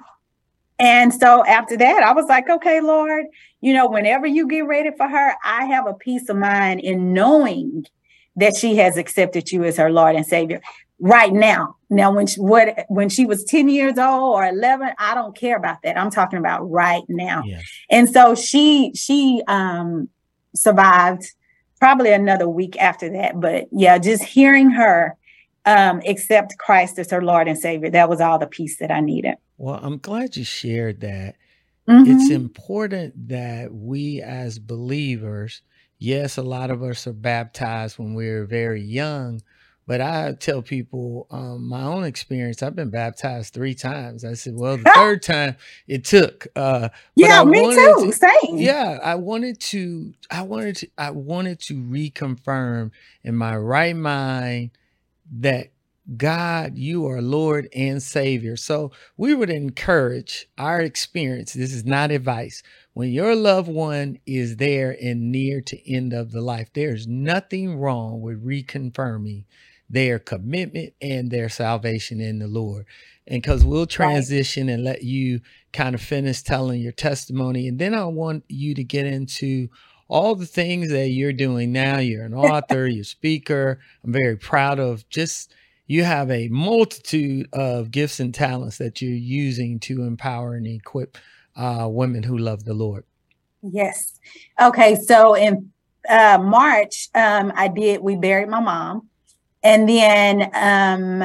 and 0.79 1.13
so 1.13 1.45
after 1.45 1.77
that 1.77 2.03
i 2.03 2.13
was 2.13 2.25
like 2.27 2.49
okay 2.49 2.81
lord 2.81 3.25
you 3.61 3.73
know 3.73 3.87
whenever 3.87 4.25
you 4.25 4.47
get 4.47 4.61
ready 4.61 4.91
for 4.95 5.07
her 5.07 5.35
i 5.43 5.65
have 5.65 5.87
a 5.87 5.93
peace 5.93 6.29
of 6.29 6.37
mind 6.37 6.79
in 6.79 7.13
knowing 7.13 7.85
that 8.35 8.55
she 8.55 8.75
has 8.75 8.97
accepted 8.97 9.51
you 9.51 9.63
as 9.63 9.77
her 9.77 9.91
lord 9.91 10.15
and 10.15 10.25
savior 10.25 10.61
right 10.99 11.33
now 11.33 11.75
now 11.89 12.11
when 12.11 12.25
she, 12.25 12.39
what 12.39 12.85
when 12.87 13.09
she 13.09 13.25
was 13.25 13.43
10 13.43 13.67
years 13.67 13.97
old 13.97 14.35
or 14.35 14.45
11 14.45 14.91
i 14.97 15.13
don't 15.13 15.35
care 15.35 15.57
about 15.57 15.81
that 15.83 15.97
i'm 15.97 16.09
talking 16.09 16.39
about 16.39 16.69
right 16.69 17.03
now 17.09 17.43
yeah. 17.45 17.59
and 17.89 18.09
so 18.09 18.33
she 18.33 18.91
she 18.95 19.41
um 19.47 20.09
survived 20.55 21.33
probably 21.79 22.11
another 22.11 22.49
week 22.49 22.77
after 22.81 23.09
that. 23.11 23.39
But 23.39 23.67
yeah, 23.71 23.97
just 23.97 24.23
hearing 24.23 24.71
her 24.71 25.15
um, 25.65 26.01
accept 26.07 26.57
Christ 26.57 26.97
as 26.99 27.11
her 27.11 27.21
Lord 27.21 27.47
and 27.47 27.57
Savior, 27.57 27.89
that 27.91 28.09
was 28.09 28.21
all 28.21 28.39
the 28.39 28.47
peace 28.47 28.77
that 28.77 28.91
I 28.91 29.01
needed. 29.01 29.35
Well, 29.57 29.79
I'm 29.81 29.97
glad 29.97 30.35
you 30.35 30.43
shared 30.43 31.01
that. 31.01 31.35
Mm-hmm. 31.87 32.11
It's 32.11 32.31
important 32.31 33.29
that 33.29 33.73
we 33.73 34.21
as 34.21 34.57
believers, 34.57 35.61
yes, 36.05 36.37
a 36.37 36.43
lot 36.43 36.69
of 36.69 36.83
us 36.83 37.07
are 37.07 37.13
baptized 37.13 37.97
when 37.97 38.13
we're 38.13 38.45
very 38.45 38.81
young, 38.81 39.41
but 39.87 40.01
I 40.01 40.33
tell 40.33 40.61
people 40.61 41.27
um, 41.31 41.67
my 41.67 41.81
own 41.81 42.03
experience. 42.03 42.61
I've 42.61 42.75
been 42.75 42.91
baptized 42.91 43.53
three 43.53 43.73
times. 43.73 44.23
I 44.23 44.33
said, 44.33 44.55
well, 44.55 44.77
the 44.77 44.91
third 44.95 45.23
time 45.23 45.57
it 45.87 46.05
took. 46.05 46.47
Uh, 46.55 46.89
yeah, 47.15 47.43
me 47.43 47.61
too. 47.61 48.05
To, 48.05 48.11
Same. 48.13 48.57
Yeah, 48.57 48.99
I 49.03 49.15
wanted 49.15 49.59
to. 49.61 50.13
I 50.29 50.43
wanted 50.43 50.75
to. 50.77 50.87
I 50.97 51.09
wanted 51.09 51.59
to 51.61 51.73
reconfirm 51.75 52.91
in 53.23 53.35
my 53.35 53.57
right 53.57 53.95
mind 53.95 54.71
that 55.39 55.71
God, 56.17 56.77
you 56.77 57.07
are 57.07 57.21
Lord 57.21 57.67
and 57.75 58.01
Savior. 58.01 58.55
So 58.57 58.91
we 59.17 59.33
would 59.33 59.49
encourage 59.49 60.47
our 60.57 60.79
experience. 60.81 61.53
This 61.53 61.73
is 61.73 61.85
not 61.85 62.11
advice. 62.11 62.61
when 62.93 63.09
your 63.09 63.35
loved 63.35 63.67
one 63.67 64.19
is 64.25 64.57
there 64.57 64.95
and 65.01 65.31
near 65.31 65.61
to 65.61 65.91
end 65.91 66.13
of 66.13 66.31
the 66.31 66.41
life, 66.41 66.69
there's 66.73 67.07
nothing 67.07 67.77
wrong 67.77 68.21
with 68.21 68.45
reconfirming 68.45 69.43
their 69.89 70.17
commitment 70.19 70.93
and 71.01 71.29
their 71.29 71.49
salvation 71.49 72.21
in 72.21 72.39
the 72.39 72.47
Lord. 72.47 72.85
And 73.27 73.41
because 73.41 73.65
we'll 73.65 73.87
transition 73.87 74.69
and 74.69 74.83
let 74.83 75.03
you 75.03 75.41
kind 75.73 75.95
of 75.95 76.01
finish 76.01 76.41
telling 76.41 76.81
your 76.81 76.91
testimony. 76.91 77.67
And 77.67 77.79
then 77.79 77.93
I 77.93 78.05
want 78.05 78.45
you 78.47 78.75
to 78.75 78.83
get 78.83 79.05
into 79.05 79.69
all 80.07 80.35
the 80.35 80.45
things 80.45 80.91
that 80.91 81.09
you're 81.09 81.33
doing 81.33 81.71
now. 81.71 81.97
You're 81.97 82.25
an 82.25 82.33
author, 82.33 82.87
you're 82.87 83.01
a 83.01 83.05
speaker. 83.05 83.79
I'm 84.03 84.11
very 84.11 84.37
proud 84.37 84.79
of 84.79 85.07
just 85.09 85.53
you 85.87 86.03
have 86.03 86.31
a 86.31 86.47
multitude 86.49 87.47
of 87.53 87.91
gifts 87.91 88.19
and 88.19 88.33
talents 88.33 88.77
that 88.77 89.01
you're 89.01 89.11
using 89.11 89.79
to 89.81 90.03
empower 90.03 90.55
and 90.55 90.65
equip 90.65 91.17
uh, 91.55 91.87
women 91.89 92.23
who 92.23 92.37
love 92.37 92.65
the 92.65 92.73
Lord? 92.73 93.03
Yes. 93.61 94.19
Okay. 94.61 94.95
So 94.95 95.35
in 95.35 95.71
uh, 96.09 96.39
March, 96.41 97.09
um, 97.15 97.51
I 97.55 97.67
did, 97.67 98.01
we 98.01 98.15
buried 98.15 98.49
my 98.49 98.59
mom. 98.59 99.09
And 99.63 99.89
then 99.89 100.51
um, 100.53 101.23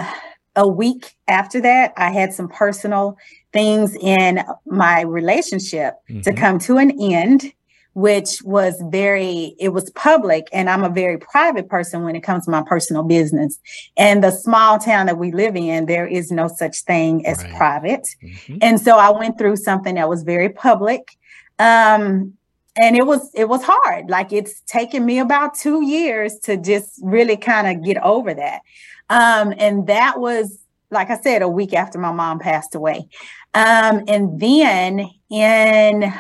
a 0.57 0.67
week 0.67 1.15
after 1.29 1.61
that, 1.61 1.93
I 1.97 2.11
had 2.11 2.33
some 2.33 2.49
personal 2.49 3.19
things 3.53 3.95
in 3.97 4.43
my 4.67 5.03
relationship 5.03 5.95
mm-hmm. 6.09 6.21
to 6.23 6.33
come 6.33 6.59
to 6.61 6.79
an 6.79 6.99
end 7.01 7.53
which 7.95 8.43
was 8.43 8.83
very 8.91 9.55
it 9.59 9.71
was 9.71 9.91
public 9.91 10.49
and 10.53 10.71
i'm 10.71 10.85
a 10.85 10.89
very 10.89 11.19
private 11.19 11.69
person 11.69 12.05
when 12.05 12.15
it 12.15 12.23
comes 12.23 12.45
to 12.45 12.51
my 12.51 12.63
personal 12.63 13.03
business. 13.03 13.59
And 13.97 14.23
the 14.23 14.31
small 14.31 14.79
town 14.79 15.07
that 15.07 15.19
we 15.19 15.33
live 15.33 15.57
in 15.57 15.87
there 15.87 16.07
is 16.07 16.31
no 16.31 16.49
such 16.49 16.83
thing 16.83 17.27
as 17.27 17.43
right. 17.43 17.55
private. 17.57 18.07
Mm-hmm. 18.23 18.59
and 18.63 18.81
so 18.81 18.97
i 18.97 19.11
went 19.11 19.39
through 19.39 19.57
something 19.57 19.97
that 19.97 20.09
was 20.09 20.23
very 20.23 20.49
public 20.49 21.17
um, 21.59 22.35
and 22.77 22.97
it 22.97 23.07
was 23.07 23.31
it 23.35 23.49
was 23.49 23.63
hard. 23.63 24.09
Like 24.09 24.33
it's 24.33 24.61
taken 24.63 25.05
me 25.05 25.19
about 25.19 25.55
two 25.55 25.85
years 25.85 26.39
to 26.41 26.57
just 26.57 26.99
really 27.03 27.37
kind 27.37 27.67
of 27.67 27.85
get 27.85 28.03
over 28.03 28.33
that. 28.33 28.63
Um, 29.11 29.53
and 29.59 29.87
that 29.89 30.19
was 30.19 30.59
like 30.93 31.11
i 31.11 31.21
said 31.21 31.43
a 31.43 31.49
week 31.49 31.73
after 31.73 31.99
my 31.99 32.13
mom 32.13 32.39
passed 32.39 32.75
away. 32.75 33.09
Um, 33.55 34.05
and 34.09 34.41
then 34.41 35.11
in 35.31 36.13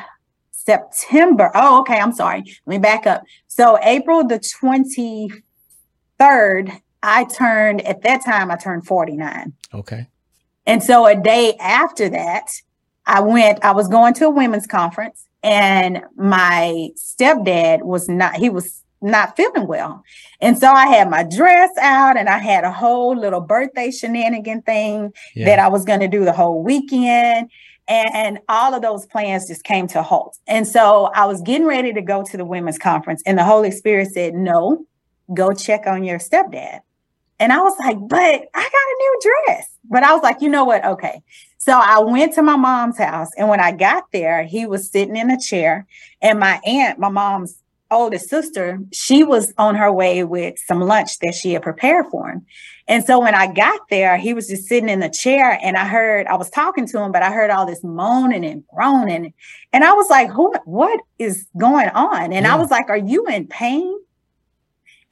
September. 0.70 1.50
Oh, 1.54 1.80
okay. 1.80 1.98
I'm 1.98 2.12
sorry. 2.12 2.44
Let 2.66 2.66
me 2.66 2.78
back 2.78 3.06
up. 3.06 3.22
So 3.48 3.78
April 3.82 4.26
the 4.26 4.38
23rd, 4.38 6.80
I 7.02 7.24
turned, 7.24 7.80
at 7.82 8.02
that 8.02 8.22
time, 8.24 8.50
I 8.50 8.56
turned 8.56 8.86
49. 8.86 9.52
Okay. 9.74 10.06
And 10.66 10.82
so 10.82 11.06
a 11.06 11.14
day 11.16 11.54
after 11.58 12.08
that, 12.10 12.50
I 13.06 13.20
went, 13.20 13.64
I 13.64 13.72
was 13.72 13.88
going 13.88 14.12
to 14.14 14.26
a 14.26 14.30
women's 14.30 14.68
conference 14.68 15.26
and 15.42 16.02
my 16.16 16.90
stepdad 16.96 17.82
was 17.82 18.08
not, 18.08 18.36
he 18.36 18.48
was 18.50 18.84
not 19.02 19.36
feeling 19.36 19.66
well. 19.66 20.04
And 20.40 20.56
so 20.58 20.70
I 20.70 20.86
had 20.86 21.10
my 21.10 21.24
dress 21.24 21.70
out 21.80 22.16
and 22.16 22.28
I 22.28 22.38
had 22.38 22.62
a 22.64 22.70
whole 22.70 23.18
little 23.18 23.40
birthday 23.40 23.90
shenanigan 23.90 24.62
thing 24.62 25.12
yeah. 25.34 25.46
that 25.46 25.58
I 25.58 25.66
was 25.68 25.84
going 25.84 26.00
to 26.00 26.08
do 26.08 26.24
the 26.24 26.32
whole 26.32 26.62
weekend. 26.62 27.50
And 27.90 28.38
all 28.48 28.72
of 28.72 28.82
those 28.82 29.04
plans 29.06 29.48
just 29.48 29.64
came 29.64 29.88
to 29.88 30.02
halt. 30.02 30.38
And 30.46 30.66
so 30.66 31.10
I 31.14 31.26
was 31.26 31.40
getting 31.42 31.66
ready 31.66 31.92
to 31.92 32.00
go 32.00 32.22
to 32.22 32.36
the 32.36 32.44
women's 32.44 32.78
conference, 32.78 33.22
and 33.26 33.36
the 33.36 33.44
Holy 33.44 33.72
Spirit 33.72 34.12
said, 34.12 34.34
No, 34.34 34.86
go 35.34 35.52
check 35.52 35.86
on 35.86 36.04
your 36.04 36.18
stepdad. 36.18 36.80
And 37.40 37.52
I 37.52 37.58
was 37.58 37.76
like, 37.80 37.98
But 38.08 38.48
I 38.54 38.62
got 38.62 38.64
a 38.64 38.96
new 38.98 39.20
dress. 39.22 39.68
But 39.84 40.04
I 40.04 40.12
was 40.12 40.22
like, 40.22 40.40
You 40.40 40.48
know 40.48 40.64
what? 40.64 40.84
Okay. 40.84 41.22
So 41.58 41.72
I 41.72 41.98
went 41.98 42.34
to 42.34 42.42
my 42.42 42.56
mom's 42.56 42.98
house, 42.98 43.28
and 43.36 43.48
when 43.48 43.60
I 43.60 43.72
got 43.72 44.04
there, 44.12 44.44
he 44.44 44.66
was 44.66 44.90
sitting 44.90 45.16
in 45.16 45.30
a 45.30 45.38
chair, 45.38 45.86
and 46.22 46.38
my 46.38 46.60
aunt, 46.64 46.98
my 46.98 47.10
mom's 47.10 47.60
oldest 47.90 48.30
sister, 48.30 48.78
she 48.92 49.24
was 49.24 49.52
on 49.58 49.74
her 49.74 49.92
way 49.92 50.22
with 50.24 50.58
some 50.58 50.80
lunch 50.80 51.18
that 51.18 51.34
she 51.34 51.52
had 51.52 51.62
prepared 51.62 52.06
for 52.10 52.30
him. 52.30 52.46
And 52.90 53.04
so 53.04 53.20
when 53.20 53.36
I 53.36 53.46
got 53.46 53.88
there, 53.88 54.16
he 54.16 54.34
was 54.34 54.48
just 54.48 54.66
sitting 54.66 54.88
in 54.88 54.98
the 54.98 55.08
chair 55.08 55.56
and 55.62 55.76
I 55.76 55.86
heard, 55.86 56.26
I 56.26 56.34
was 56.34 56.50
talking 56.50 56.88
to 56.88 56.98
him, 56.98 57.12
but 57.12 57.22
I 57.22 57.30
heard 57.30 57.48
all 57.48 57.64
this 57.64 57.84
moaning 57.84 58.44
and 58.44 58.64
groaning. 58.66 59.32
And 59.72 59.84
I 59.84 59.92
was 59.92 60.10
like, 60.10 60.28
who, 60.28 60.52
what 60.64 60.98
is 61.16 61.46
going 61.56 61.88
on? 61.90 62.32
And 62.32 62.46
yeah. 62.46 62.52
I 62.52 62.58
was 62.58 62.68
like, 62.72 62.88
are 62.88 62.96
you 62.96 63.26
in 63.26 63.46
pain? 63.46 63.96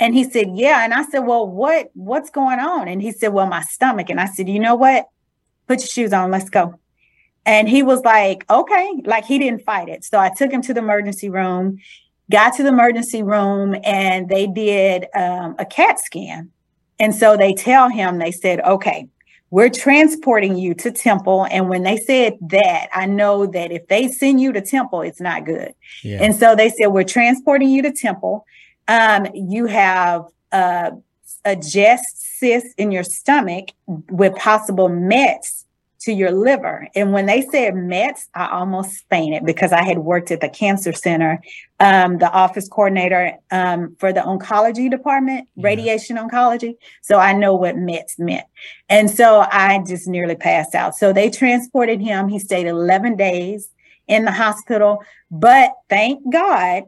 And 0.01 0.13
he 0.13 0.29
said, 0.29 0.49
yeah. 0.55 0.85
And 0.85 0.93
I 0.93 1.05
said, 1.05 1.21
well, 1.21 1.47
what, 1.47 1.93
what's 1.95 2.31
going 2.31 2.59
on? 2.59 2.89
And 2.89 3.01
he 3.01 3.13
said, 3.13 3.29
well, 3.29 3.47
my 3.47 3.63
stomach. 3.63 4.11
And 4.11 4.21
I 4.21 4.27
said, 4.27 4.49
you 4.49 4.59
know 4.59 4.75
what? 4.75 5.07
Put 5.69 5.79
your 5.79 5.87
shoes 5.87 6.13
on. 6.13 6.33
Let's 6.33 6.51
go. 6.51 6.81
And 7.47 7.69
he 7.69 7.85
was 7.85 8.03
like, 8.03 8.45
okay, 8.51 9.03
like 9.05 9.25
he 9.25 9.39
didn't 9.39 9.63
fight 9.63 9.89
it. 9.89 10.03
So 10.03 10.19
I 10.19 10.31
took 10.31 10.51
him 10.51 10.63
to 10.63 10.75
the 10.75 10.81
emergency 10.81 11.31
room 11.31 11.79
got 12.31 12.55
to 12.55 12.63
the 12.63 12.69
emergency 12.69 13.23
room 13.23 13.75
and 13.85 14.29
they 14.29 14.47
did 14.47 15.07
um, 15.15 15.57
a 15.59 15.65
CAT 15.65 15.99
scan. 15.99 16.51
And 16.99 17.15
so 17.15 17.37
they 17.37 17.55
tell 17.55 17.89
him, 17.89 18.19
they 18.19 18.33
said, 18.33 18.61
okay, 18.61 19.09
we're 19.51 19.71
transporting 19.71 20.57
you 20.57 20.75
to 20.75 20.91
Temple. 20.91 21.47
And 21.51 21.69
when 21.69 21.83
they 21.83 21.97
said 21.97 22.37
that, 22.43 22.89
I 22.93 23.07
know 23.07 23.47
that 23.47 23.73
if 23.73 23.87
they 23.89 24.09
send 24.09 24.41
you 24.41 24.53
to 24.53 24.61
Temple, 24.61 25.03
it's 25.03 25.21
not 25.21 25.47
good. 25.47 25.75
Yeah. 26.03 26.23
And 26.23 26.35
so 26.35 26.55
they 26.55 26.69
said, 26.69 26.89
we're 26.89 27.05
transporting 27.05 27.71
you 27.71 27.83
to 27.83 27.93
Temple. 27.93 28.45
Um, 28.89 29.27
you 29.35 29.67
have 29.67 30.25
uh, 30.53 30.91
a 31.45 31.57
just 31.57 32.39
cyst 32.39 32.75
in 32.77 32.93
your 32.93 33.05
stomach 33.05 33.71
with 33.87 34.35
possible 34.37 34.89
Mets 34.89 35.65
to 36.01 36.13
your 36.13 36.31
liver. 36.31 36.89
And 36.95 37.13
when 37.13 37.27
they 37.27 37.43
said 37.43 37.75
Mets, 37.75 38.29
I 38.35 38.49
almost 38.49 39.05
fainted 39.11 39.45
because 39.45 39.73
I 39.73 39.83
had 39.83 39.99
worked 39.99 40.31
at 40.31 40.41
the 40.41 40.49
cancer 40.49 40.93
center, 40.93 41.41
um, 41.81 42.19
the 42.19 42.31
office 42.31 42.69
coordinator 42.69 43.35
um, 43.51 43.97
for 43.99 44.13
the 44.13 44.21
oncology 44.21 44.91
department, 44.91 45.49
yeah. 45.57 45.67
radiation 45.67 46.17
oncology. 46.17 46.77
So 47.03 47.19
I 47.19 47.33
know 47.33 47.55
what 47.55 47.77
Mets 47.77 48.19
meant. 48.19 48.47
And 48.89 49.11
so 49.11 49.47
I 49.51 49.83
just 49.87 50.07
nearly 50.07 50.37
passed 50.37 50.75
out. 50.75 50.95
So 50.95 51.13
they 51.13 51.31
transported 51.31 52.01
him. 52.01 52.29
He 52.29 52.39
stayed 52.39 52.67
11 52.67 53.17
days 53.17 53.69
in 54.07 54.25
the 54.25 54.33
hospital. 54.33 55.03
But 55.31 55.73
thank 55.89 56.33
God 56.33 56.85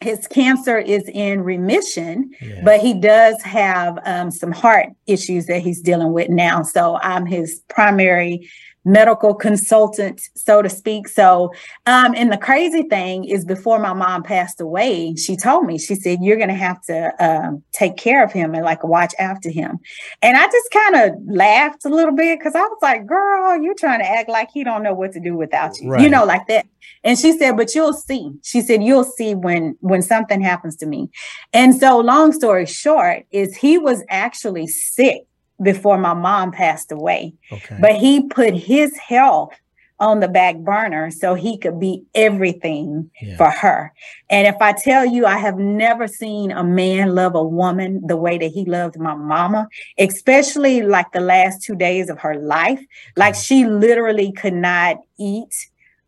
his 0.00 0.26
cancer 0.28 0.78
is 0.78 1.08
in 1.08 1.42
remission, 1.42 2.30
yeah. 2.40 2.60
but 2.64 2.80
he 2.80 2.94
does 2.94 3.40
have 3.42 3.98
um, 4.04 4.30
some 4.30 4.52
heart 4.52 4.90
issues 5.06 5.46
that 5.46 5.60
he's 5.60 5.80
dealing 5.80 6.12
with 6.12 6.28
now. 6.28 6.62
So 6.62 6.98
I'm 7.02 7.26
his 7.26 7.62
primary 7.68 8.48
medical 8.84 9.34
consultant, 9.34 10.20
so 10.34 10.62
to 10.62 10.68
speak. 10.68 11.08
So, 11.08 11.52
um, 11.86 12.14
and 12.16 12.32
the 12.32 12.38
crazy 12.38 12.82
thing 12.82 13.24
is, 13.24 13.44
before 13.44 13.78
my 13.78 13.92
mom 13.92 14.22
passed 14.22 14.60
away, 14.60 15.14
she 15.14 15.36
told 15.36 15.66
me, 15.66 15.78
she 15.78 15.94
said, 15.94 16.18
You're 16.20 16.36
going 16.36 16.48
to 16.48 16.54
have 16.54 16.80
to 16.82 17.12
um, 17.24 17.62
take 17.72 17.96
care 17.96 18.24
of 18.24 18.32
him 18.32 18.54
and 18.54 18.64
like 18.64 18.82
watch 18.84 19.14
after 19.18 19.50
him. 19.50 19.78
And 20.22 20.36
I 20.36 20.46
just 20.46 20.70
kind 20.72 20.96
of 20.96 21.18
laughed 21.26 21.84
a 21.84 21.88
little 21.88 22.14
bit 22.14 22.38
because 22.38 22.54
I 22.54 22.62
was 22.62 22.78
like, 22.82 23.06
Girl, 23.06 23.62
you're 23.62 23.74
trying 23.74 24.00
to 24.00 24.08
act 24.08 24.28
like 24.28 24.50
he 24.52 24.64
don't 24.64 24.82
know 24.82 24.94
what 24.94 25.12
to 25.12 25.20
do 25.20 25.36
without 25.36 25.78
you, 25.80 25.90
right. 25.90 26.02
you 26.02 26.08
know, 26.08 26.24
like 26.24 26.46
that. 26.48 26.66
And 27.04 27.18
she 27.18 27.36
said, 27.36 27.56
But 27.56 27.74
you'll 27.74 27.92
see. 27.92 28.32
She 28.42 28.60
said, 28.60 28.82
You'll 28.82 29.04
see 29.04 29.34
when 29.34 29.76
when 29.80 30.02
something 30.02 30.40
happens 30.40 30.76
to 30.76 30.86
me. 30.86 31.10
And 31.52 31.74
so, 31.76 31.98
long 31.98 32.32
story 32.32 32.66
short, 32.66 33.24
is 33.30 33.56
he 33.56 33.78
was 33.78 34.02
actually 34.08 34.66
sick 34.66 35.27
before 35.62 35.98
my 35.98 36.14
mom 36.14 36.52
passed 36.52 36.92
away. 36.92 37.34
Okay. 37.52 37.76
But 37.80 37.96
he 37.96 38.22
put 38.22 38.54
his 38.54 38.96
health 38.96 39.54
on 40.00 40.20
the 40.20 40.28
back 40.28 40.56
burner 40.58 41.10
so 41.10 41.34
he 41.34 41.58
could 41.58 41.80
be 41.80 42.02
everything 42.14 43.10
yeah. 43.20 43.36
for 43.36 43.50
her. 43.50 43.92
And 44.30 44.46
if 44.46 44.54
I 44.60 44.72
tell 44.72 45.04
you, 45.04 45.26
I 45.26 45.38
have 45.38 45.58
never 45.58 46.06
seen 46.06 46.52
a 46.52 46.62
man 46.62 47.14
love 47.14 47.34
a 47.34 47.42
woman 47.42 48.06
the 48.06 48.16
way 48.16 48.38
that 48.38 48.52
he 48.52 48.64
loved 48.64 48.96
my 48.98 49.14
mama, 49.14 49.68
especially 49.98 50.82
like 50.82 51.10
the 51.12 51.20
last 51.20 51.62
two 51.62 51.74
days 51.74 52.10
of 52.10 52.18
her 52.20 52.36
life. 52.36 52.80
Like 53.16 53.34
mm. 53.34 53.44
she 53.44 53.66
literally 53.66 54.30
could 54.30 54.54
not 54.54 54.98
eat, 55.18 55.52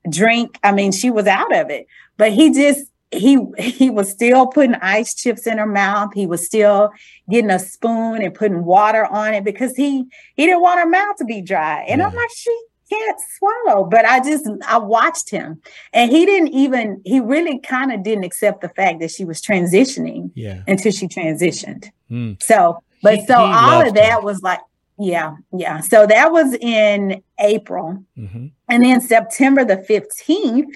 drink. 0.09 0.59
I 0.63 0.71
mean, 0.71 0.93
she 0.93 1.11
was 1.11 1.27
out 1.27 1.55
of 1.55 1.69
it, 1.71 1.87
but 2.17 2.33
he 2.33 2.53
just, 2.53 2.87
he 3.13 3.39
he 3.59 3.91
was 3.91 4.11
still 4.11 4.47
putting 4.47 4.75
ice 4.77 5.15
chips 5.15 5.47
in 5.47 5.59
her 5.59 5.67
mouth. 5.67 6.11
He 6.15 6.27
was 6.27 6.47
still 6.47 6.91
getting 7.29 7.51
a 7.51 7.59
spoon 7.59 8.23
and 8.23 8.35
putting 8.35 8.65
water 8.65 9.05
on 9.07 9.35
it 9.35 9.45
because 9.45 9.75
he 9.75 10.05
he 10.37 10.47
didn't 10.47 10.63
want 10.63 10.81
her 10.81 10.89
mouth 10.89 11.17
to 11.17 11.25
be 11.25 11.43
dry. 11.43 11.85
And 11.89 12.01
yeah. 12.01 12.07
I'm 12.07 12.15
like, 12.15 12.31
she 12.35 12.57
can't 12.89 13.21
swallow. 13.39 13.85
But 13.85 14.05
I 14.05 14.21
just 14.21 14.49
I 14.67 14.79
watched 14.79 15.31
him, 15.31 15.61
and 15.93 16.11
he 16.11 16.25
didn't 16.25 16.49
even 16.49 17.01
he 17.05 17.21
really 17.21 17.59
kind 17.59 17.93
of 17.93 18.05
didn't 18.05 18.25
accept 18.25 18.61
the 18.61 18.69
fact 18.69 19.01
that 19.01 19.11
she 19.11 19.25
was 19.25 19.43
transitioning 19.43 20.31
yeah. 20.35 20.63
until 20.69 20.93
she 20.93 21.09
transitioned. 21.09 21.91
Mm. 22.11 22.41
So, 22.41 22.83
but 23.03 23.17
he, 23.17 23.27
so 23.27 23.35
he 23.35 23.53
all 23.53 23.87
of 23.87 23.95
that 23.95 24.23
was 24.23 24.43
like. 24.43 24.61
Yeah, 25.03 25.37
yeah. 25.57 25.81
So 25.81 26.07
that 26.07 26.31
was 26.31 26.53
in 26.61 27.23
April. 27.39 28.05
Mm-hmm. 28.19 28.49
And 28.69 28.85
then 28.85 29.01
September 29.01 29.65
the 29.65 29.79
15th, 29.79 30.75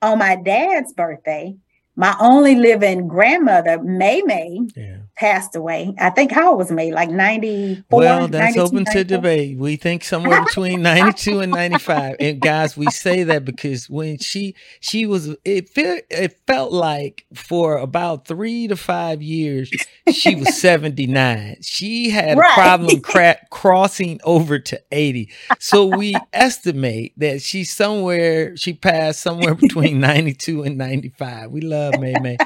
on 0.00 0.18
my 0.18 0.34
dad's 0.34 0.94
birthday, 0.94 1.54
my 1.96 2.14
only 2.20 2.54
living 2.54 3.08
grandmother, 3.08 3.82
May 3.82 4.22
May, 4.22 4.60
yeah. 4.76 4.98
Passed 5.16 5.56
away. 5.56 5.94
I 5.98 6.10
think 6.10 6.30
how 6.30 6.54
was 6.54 6.70
May? 6.70 6.92
Like 6.92 7.08
94. 7.08 7.98
Well, 7.98 8.28
that's 8.28 8.56
open 8.58 8.84
to 8.84 9.02
debate. 9.02 9.56
We 9.58 9.76
think 9.76 10.04
somewhere 10.04 10.44
between 10.44 10.82
92 10.82 11.40
and 11.40 11.52
95. 11.52 12.16
And 12.20 12.40
guys, 12.40 12.76
we 12.76 12.86
say 12.90 13.22
that 13.24 13.44
because 13.44 13.88
when 13.88 14.18
she 14.18 14.54
she 14.80 15.06
was 15.06 15.34
it 15.44 15.70
felt 15.70 16.02
it 16.10 16.38
felt 16.46 16.72
like 16.72 17.24
for 17.34 17.78
about 17.78 18.26
3 18.26 18.68
to 18.68 18.76
5 18.76 19.22
years 19.22 19.70
she 20.12 20.34
was 20.34 20.56
79. 20.60 21.56
She 21.62 22.10
had 22.10 22.36
right. 22.36 22.50
a 22.50 22.54
problem 22.54 23.00
cra- 23.00 23.40
crossing 23.50 24.20
over 24.22 24.58
to 24.58 24.80
80. 24.92 25.30
So 25.58 25.86
we 25.86 26.14
estimate 26.32 27.14
that 27.16 27.40
she's 27.40 27.72
somewhere 27.72 28.56
she 28.56 28.74
passed 28.74 29.20
somewhere 29.20 29.54
between 29.54 29.98
92 30.00 30.62
and 30.62 30.76
95. 30.76 31.50
We 31.50 31.62
love 31.62 31.98
May 31.98 32.14
May. 32.20 32.36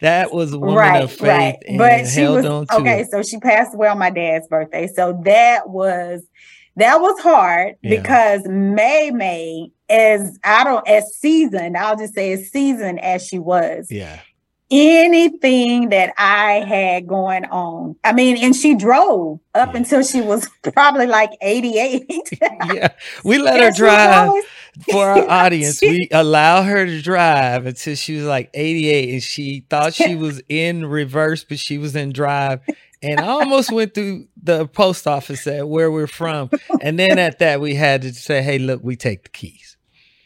That 0.00 0.32
was 0.32 0.52
a 0.52 0.58
woman 0.58 0.76
right, 0.76 1.02
of 1.02 1.12
faith. 1.12 1.20
Right. 1.22 1.58
but 1.76 2.06
she 2.06 2.22
was 2.22 2.44
okay. 2.44 3.00
It. 3.00 3.10
So 3.10 3.22
she 3.22 3.38
passed 3.38 3.74
away 3.74 3.88
on 3.88 3.98
my 3.98 4.10
dad's 4.10 4.46
birthday. 4.46 4.86
So 4.86 5.20
that 5.24 5.68
was 5.68 6.22
that 6.76 7.00
was 7.00 7.20
hard 7.20 7.74
yeah. 7.82 8.00
because 8.00 8.46
May 8.46 9.10
May 9.10 9.70
as 9.88 10.38
I 10.44 10.64
don't 10.64 10.86
as 10.86 11.04
seasoned, 11.16 11.76
I'll 11.76 11.96
just 11.96 12.14
say 12.14 12.32
as 12.32 12.48
seasoned 12.50 13.00
as 13.00 13.26
she 13.26 13.38
was. 13.38 13.88
Yeah. 13.90 14.20
Anything 14.70 15.88
that 15.90 16.12
I 16.18 16.64
had 16.66 17.06
going 17.06 17.46
on. 17.46 17.96
I 18.04 18.12
mean, 18.12 18.36
and 18.36 18.54
she 18.54 18.74
drove 18.74 19.40
up 19.54 19.74
until 19.74 20.02
she 20.02 20.20
was 20.20 20.46
probably 20.74 21.06
like 21.06 21.30
88. 21.40 22.38
yeah. 22.74 22.88
We 23.24 23.38
let 23.38 23.62
her 23.62 23.70
drive 23.70 24.32
for 24.90 25.06
our 25.06 25.28
audience, 25.28 25.80
we 25.80 26.08
allow 26.12 26.62
her 26.62 26.86
to 26.86 27.02
drive 27.02 27.66
until 27.66 27.94
she 27.94 28.16
was 28.16 28.24
like 28.24 28.50
88 28.54 29.12
and 29.14 29.22
she 29.22 29.64
thought 29.68 29.94
she 29.94 30.14
was 30.14 30.40
in 30.48 30.86
reverse, 30.86 31.44
but 31.44 31.58
she 31.58 31.78
was 31.78 31.96
in 31.96 32.12
drive. 32.12 32.60
And 33.02 33.20
I 33.20 33.26
almost 33.26 33.72
went 33.72 33.94
through 33.94 34.26
the 34.40 34.66
post 34.66 35.06
office 35.06 35.46
at 35.46 35.68
where 35.68 35.90
we're 35.90 36.06
from. 36.06 36.50
And 36.80 36.98
then 36.98 37.18
at 37.18 37.38
that, 37.38 37.60
we 37.60 37.74
had 37.74 38.02
to 38.02 38.12
say, 38.12 38.42
hey, 38.42 38.58
look, 38.58 38.82
we 38.82 38.96
take 38.96 39.24
the 39.24 39.28
keys. 39.30 39.77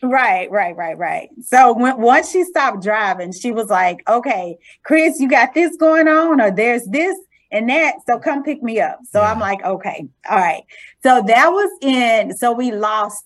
Right, 0.03 0.51
right, 0.51 0.77
right, 0.77 0.99
right. 0.99 1.31
So 1.45 1.73
when 1.75 2.01
once 2.01 2.31
she 2.31 2.45
stopped 2.45 2.83
driving, 2.83 3.33
she 3.33 3.53
was 3.53 3.69
like, 3.69 4.03
okay, 4.09 4.59
Chris, 4.83 5.21
you 5.21 5.29
got 5.29 5.55
this 5.55 5.77
going 5.77 6.09
on, 6.09 6.41
or 6.41 6.51
there's 6.51 6.85
this 6.87 7.17
and 7.53 7.69
that. 7.69 7.97
So 8.07 8.19
come 8.19 8.43
pick 8.43 8.63
me 8.63 8.81
up. 8.81 8.99
So. 9.11 9.21
I'm 9.21 9.39
like, 9.39 9.63
okay, 9.65 10.07
all 10.29 10.39
right. 10.39 10.65
So 11.03 11.23
that 11.27 11.49
was 11.51 11.71
in, 11.83 12.37
so 12.37 12.53
we 12.53 12.73
lost 12.73 13.25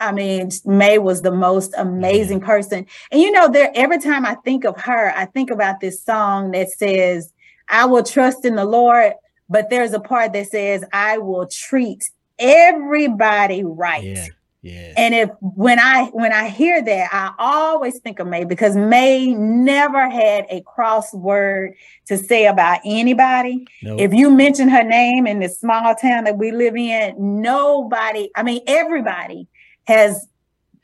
I 0.00 0.12
mean, 0.12 0.50
May 0.64 0.98
was 0.98 1.22
the 1.22 1.32
most 1.32 1.72
mm-hmm. 1.72 1.88
amazing 1.88 2.40
person. 2.40 2.86
And 3.10 3.20
you 3.20 3.32
know, 3.32 3.48
there 3.48 3.72
every 3.74 3.98
time 3.98 4.24
I 4.24 4.34
think 4.36 4.64
of 4.64 4.78
her, 4.80 5.12
I 5.16 5.26
think 5.26 5.50
about 5.50 5.80
this 5.80 6.02
song 6.02 6.52
that 6.52 6.70
says, 6.70 7.32
I 7.68 7.84
will 7.86 8.02
trust 8.02 8.44
in 8.44 8.56
the 8.56 8.64
Lord, 8.64 9.14
but 9.48 9.70
there's 9.70 9.92
a 9.92 10.00
part 10.00 10.32
that 10.32 10.48
says, 10.48 10.84
I 10.92 11.18
will 11.18 11.46
treat 11.46 12.10
everybody 12.38 13.64
right. 13.64 14.04
Yeah. 14.04 14.26
And 14.96 15.14
if 15.14 15.30
when 15.40 15.78
I 15.78 16.06
when 16.06 16.32
I 16.32 16.48
hear 16.48 16.82
that, 16.82 17.08
I 17.12 17.32
always 17.38 17.98
think 18.00 18.18
of 18.18 18.26
May 18.26 18.44
because 18.44 18.76
May 18.76 19.32
never 19.34 20.10
had 20.10 20.46
a 20.50 20.62
crossword 20.62 21.74
to 22.06 22.16
say 22.16 22.46
about 22.46 22.80
anybody. 22.84 23.66
Nope. 23.82 24.00
If 24.00 24.12
you 24.12 24.30
mention 24.30 24.68
her 24.68 24.82
name 24.82 25.26
in 25.26 25.38
this 25.38 25.60
small 25.60 25.94
town 25.94 26.24
that 26.24 26.38
we 26.38 26.50
live 26.50 26.76
in, 26.76 27.40
nobody, 27.40 28.30
I 28.34 28.42
mean 28.42 28.62
everybody 28.66 29.46
has 29.86 30.26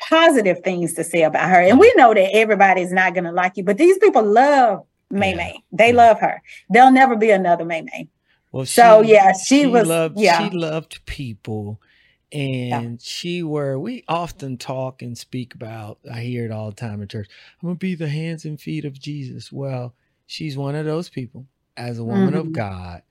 positive 0.00 0.61
things 0.61 0.95
to 0.95 1.04
say 1.04 1.23
about 1.23 1.49
her. 1.49 1.61
And 1.61 1.78
we 1.78 1.93
know 1.97 2.14
that 2.14 2.35
everybody's 2.35 2.93
not 2.93 3.14
going 3.14 3.25
to 3.25 3.33
like 3.33 3.57
you, 3.57 3.64
but 3.64 3.78
these 3.78 3.99
people 3.99 4.23
love 4.23 4.85
May 5.11 5.31
yeah. 5.31 5.37
May. 5.37 5.64
They 5.73 5.88
yeah. 5.88 5.97
love 5.97 6.21
her. 6.21 6.43
There'll 6.71 6.93
never 6.93 7.16
be 7.16 7.31
another 7.31 7.64
May 7.64 7.83
May. 7.83 8.09
Well, 8.52 8.66
so 8.66 9.02
she, 9.02 9.12
yeah, 9.12 9.33
she, 9.33 9.62
she 9.62 9.66
was. 9.66 9.88
Loved, 9.88 10.19
yeah, 10.19 10.49
she 10.49 10.57
loved 10.57 11.04
people, 11.07 11.81
and 12.35 12.93
yeah. 12.93 12.97
she 13.00 13.43
were. 13.43 13.79
We 13.79 14.05
often 14.09 14.59
talk 14.59 15.00
and 15.00 15.17
speak 15.17 15.55
about. 15.55 15.99
I 16.12 16.21
hear 16.21 16.45
it 16.45 16.50
all 16.50 16.71
the 16.71 16.76
time 16.76 17.00
in 17.00 17.09
church. 17.09 17.29
I'm 17.62 17.69
gonna 17.69 17.76
be 17.76 17.95
the 17.95 18.09
hands 18.09 18.45
and 18.45 18.61
feet 18.61 18.85
of 18.85 19.00
Jesus. 19.00 19.53
Well, 19.53 19.95
she's 20.26 20.57
one 20.57 20.75
of 20.75 20.85
those 20.85 21.09
people 21.09 21.47
as 21.76 21.99
a 21.99 22.05
woman 22.05 22.31
mm-hmm. 22.31 22.38
of 22.38 22.53
God 22.53 23.03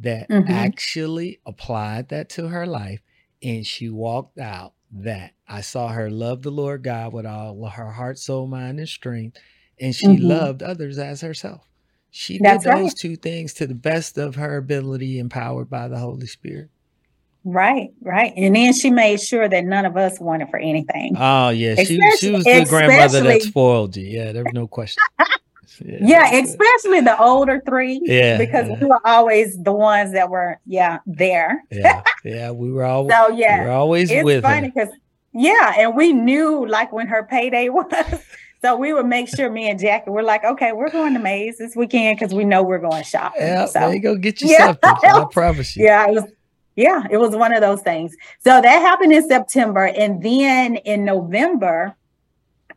that 0.00 0.28
mm-hmm. 0.30 0.50
actually 0.50 1.40
applied 1.44 2.08
that 2.08 2.30
to 2.30 2.48
her 2.48 2.66
life, 2.66 3.02
and 3.42 3.66
she 3.66 3.90
walked 3.90 4.38
out 4.38 4.72
that. 4.92 5.34
I 5.46 5.60
saw 5.60 5.88
her 5.88 6.10
love 6.10 6.42
the 6.42 6.50
Lord 6.50 6.82
God 6.82 7.12
with 7.12 7.26
all 7.26 7.66
her 7.66 7.90
heart, 7.90 8.18
soul, 8.18 8.46
mind, 8.46 8.78
and 8.78 8.88
strength, 8.88 9.36
and 9.78 9.94
she 9.94 10.06
mm-hmm. 10.06 10.26
loved 10.26 10.62
others 10.62 10.98
as 10.98 11.20
herself. 11.20 11.68
She 12.10 12.38
That's 12.38 12.64
did 12.64 12.72
those 12.72 12.82
right. 12.82 12.96
two 12.96 13.16
things 13.16 13.52
to 13.54 13.66
the 13.66 13.74
best 13.74 14.16
of 14.16 14.36
her 14.36 14.56
ability, 14.56 15.18
empowered 15.18 15.68
by 15.68 15.86
the 15.88 15.98
Holy 15.98 16.26
Spirit. 16.26 16.70
Right, 17.44 17.90
right. 18.02 18.32
And 18.36 18.54
then 18.54 18.72
she 18.72 18.90
made 18.90 19.20
sure 19.20 19.48
that 19.48 19.64
none 19.64 19.86
of 19.86 19.96
us 19.96 20.20
wanted 20.20 20.50
for 20.50 20.58
anything. 20.58 21.16
Oh, 21.16 21.48
yeah. 21.48 21.74
She, 21.76 21.98
she 22.18 22.30
was 22.30 22.44
the 22.44 22.66
grandmother 22.68 23.22
that 23.22 23.42
spoiled 23.42 23.96
you. 23.96 24.04
Yeah, 24.04 24.32
there 24.32 24.44
was 24.44 24.54
no 24.54 24.66
question. 24.66 25.02
Yeah, 25.82 26.30
yeah 26.30 26.42
especially 26.42 27.00
the 27.00 27.18
older 27.18 27.62
three. 27.64 28.02
Yeah. 28.04 28.36
Because 28.36 28.68
yeah. 28.68 28.78
we 28.78 28.86
were 28.86 29.00
always 29.02 29.56
the 29.62 29.72
ones 29.72 30.12
that 30.12 30.28
were, 30.28 30.58
yeah, 30.66 30.98
there. 31.06 31.64
yeah. 31.70 32.02
Yeah. 32.22 32.50
We 32.50 32.70
were 32.70 32.84
always 32.84 33.16
so 33.16 33.30
yeah. 33.30 33.60
We 33.60 33.64
were 33.64 33.72
always 33.72 34.10
it's 34.10 34.22
with 34.22 34.42
funny 34.42 34.68
because 34.68 34.90
yeah, 35.32 35.72
and 35.78 35.96
we 35.96 36.12
knew 36.12 36.66
like 36.66 36.92
when 36.92 37.06
her 37.06 37.24
payday 37.24 37.68
was. 37.70 38.20
So 38.60 38.76
we 38.76 38.92
would 38.92 39.06
make 39.06 39.34
sure 39.34 39.50
me 39.50 39.70
and 39.70 39.80
Jackie 39.80 40.10
were 40.10 40.22
like, 40.22 40.44
okay, 40.44 40.72
we're 40.72 40.90
going 40.90 41.14
to 41.14 41.18
Maze 41.18 41.56
this 41.56 41.74
weekend 41.74 42.18
because 42.18 42.34
we 42.34 42.44
know 42.44 42.62
we're 42.62 42.78
going 42.78 43.02
shopping. 43.04 43.40
Yeah, 43.40 43.64
so, 43.64 43.80
there 43.80 43.94
you 43.94 44.00
go. 44.00 44.16
Get 44.16 44.42
you 44.42 44.48
yeah. 44.48 44.66
something. 44.66 45.10
I 45.10 45.24
promise 45.32 45.76
you. 45.76 45.86
Yeah, 45.86 46.08
it 46.08 46.12
was, 46.12 46.24
yeah, 46.76 47.04
it 47.10 47.16
was 47.18 47.34
one 47.34 47.54
of 47.54 47.60
those 47.60 47.82
things. 47.82 48.16
So 48.38 48.60
that 48.60 48.64
happened 48.64 49.12
in 49.12 49.26
September. 49.26 49.86
And 49.86 50.22
then 50.22 50.76
in 50.76 51.04
November, 51.04 51.94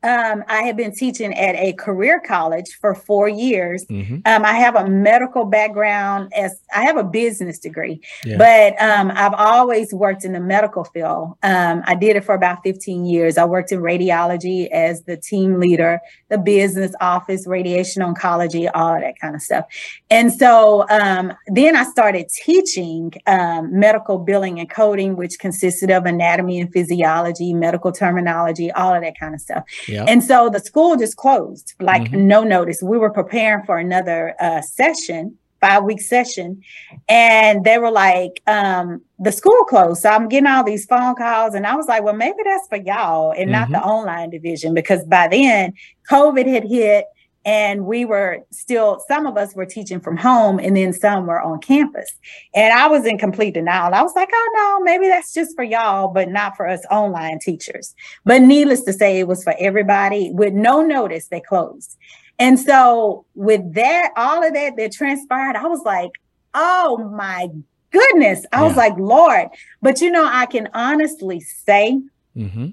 um, 0.04 0.44
I 0.48 0.64
have 0.64 0.76
been 0.76 0.94
teaching 0.94 1.34
at 1.34 1.56
a 1.56 1.74
career 1.74 2.20
college 2.20 2.78
for 2.82 2.94
four 2.94 3.30
years. 3.30 3.86
Mm-hmm. 3.86 4.18
Um, 4.26 4.46
I 4.46 4.54
have 4.54 4.76
a 4.76 4.90
medical 4.90 5.46
background 5.46 6.32
as 6.36 6.60
I 6.76 6.84
have 6.84 6.98
a 6.98 7.04
business 7.04 7.58
degree, 7.58 8.02
yeah. 8.26 8.38
but 8.38 8.82
um, 8.82 9.12
I've 9.16 9.34
always 9.34 9.94
worked 9.94 10.26
in 10.26 10.34
the 10.34 10.42
medical 10.42 10.84
field. 10.84 11.38
Um, 11.42 11.84
I 11.86 11.96
did 11.96 12.18
it 12.18 12.26
for 12.26 12.36
about 12.36 12.64
15 12.64 13.06
years. 13.06 13.38
I 13.38 13.46
worked 13.46 13.72
in 13.72 13.80
radiology 13.80 14.70
as 14.70 15.04
the 15.04 15.16
team 15.16 15.60
leader, 15.60 16.02
the 16.30 16.38
business 16.38 16.94
office, 17.00 17.48
radiation 17.48 18.02
oncology, 18.02 18.70
all 18.74 19.00
that 19.00 19.20
kind 19.20 19.36
of 19.36 19.42
stuff. 19.42 19.66
And 20.10 20.34
so 20.34 20.86
um, 20.90 21.34
then 21.48 21.76
I 21.76 21.84
started 21.84 22.28
teaching 22.30 23.14
um, 23.26 23.80
medical 23.80 24.18
billing 24.18 24.60
and 24.60 24.70
coding, 24.70 25.16
which 25.16 25.40
consisted 25.40 25.92
of 25.92 26.06
anatomy 26.06 26.60
and 26.60 26.72
physiology, 26.72 27.54
medical 27.54 27.92
terminology, 27.92 28.72
all 28.72 28.94
of 28.94 29.02
that 29.02 29.18
kind 29.18 29.34
of 29.34 29.40
stuff. 29.40 29.64
Yep. 29.94 30.06
And 30.08 30.24
so 30.24 30.50
the 30.50 30.60
school 30.60 30.96
just 30.96 31.18
closed, 31.18 31.74
like 31.80 32.04
mm-hmm. 32.04 32.28
no 32.28 32.44
notice. 32.44 32.82
We 32.82 32.98
were 32.98 33.12
preparing 33.12 33.66
for 33.66 33.78
another 33.78 34.36
uh, 34.40 34.62
session, 34.62 35.38
five 35.62 35.84
week 35.84 36.02
session, 36.02 36.62
and 37.08 37.64
they 37.64 37.78
were 37.78 37.92
like, 37.92 38.42
um, 38.48 39.02
the 39.20 39.32
school 39.32 39.64
closed. 39.66 40.02
So 40.02 40.10
I'm 40.10 40.28
getting 40.28 40.48
all 40.48 40.64
these 40.64 40.86
phone 40.86 41.16
calls, 41.16 41.54
and 41.54 41.68
I 41.68 41.76
was 41.76 41.88
like, 41.88 42.04
well, 42.04 42.16
maybe 42.16 42.38
that's 42.44 42.68
for 42.68 42.78
y'all 42.78 43.32
and 43.32 43.44
mm-hmm. 43.44 43.52
not 43.52 43.70
the 43.70 43.78
mm-hmm. 43.78 43.90
online 43.90 44.30
division 44.30 44.74
because 44.74 45.04
by 45.06 45.28
then 45.28 45.74
COVID 46.10 46.48
had 46.48 46.64
hit 46.64 47.06
and 47.46 47.86
we 47.86 48.06
were 48.06 48.40
still 48.52 49.04
some 49.08 49.26
of 49.26 49.38
us 49.38 49.56
were 49.56 49.66
teaching 49.66 50.00
from 50.00 50.16
home 50.16 50.60
and 50.60 50.76
then 50.76 50.94
some 50.94 51.26
were 51.26 51.42
on 51.42 51.60
campus. 51.60 52.12
And 52.54 52.74
i 52.74 52.88
was 52.88 53.06
in 53.06 53.18
complete 53.18 53.54
denial. 53.54 53.94
I 53.94 54.02
was 54.02 54.14
like 54.16 54.30
oh 54.32 54.50
no 54.54 54.84
maybe 54.84 55.08
that's 55.08 55.34
just 55.34 55.56
for 55.56 55.64
y'all 55.64 56.08
but 56.10 56.30
not 56.30 56.56
for 56.56 56.68
us 56.68 56.82
online 56.90 57.40
teachers. 57.40 57.96
But 58.26 58.42
needless 58.42 58.84
to 58.84 58.94
say 58.94 59.20
it 59.20 59.28
was 59.28 59.44
for 59.44 59.56
everybody 59.60 60.32
with 60.34 60.54
no 60.54 60.82
notice 60.82 61.28
they 61.28 61.42
closed. 61.42 61.98
And 62.40 62.60
so 62.60 63.26
with 63.36 63.74
that 63.74 64.12
all 64.16 64.46
of 64.46 64.54
that 64.54 64.76
that 64.78 64.92
transpired 64.92 65.56
i 65.56 65.68
was 65.68 65.82
like 65.86 66.12
oh 66.54 67.10
my 67.16 67.50
goodness. 67.92 68.46
I 68.54 68.62
yeah. 68.62 68.68
was 68.68 68.78
like 68.78 68.98
lord. 68.98 69.50
But 69.82 70.02
you 70.02 70.12
know 70.12 70.26
i 70.26 70.46
can 70.46 70.70
honestly 70.74 71.40
say 71.40 72.02
mm-hmm 72.36 72.70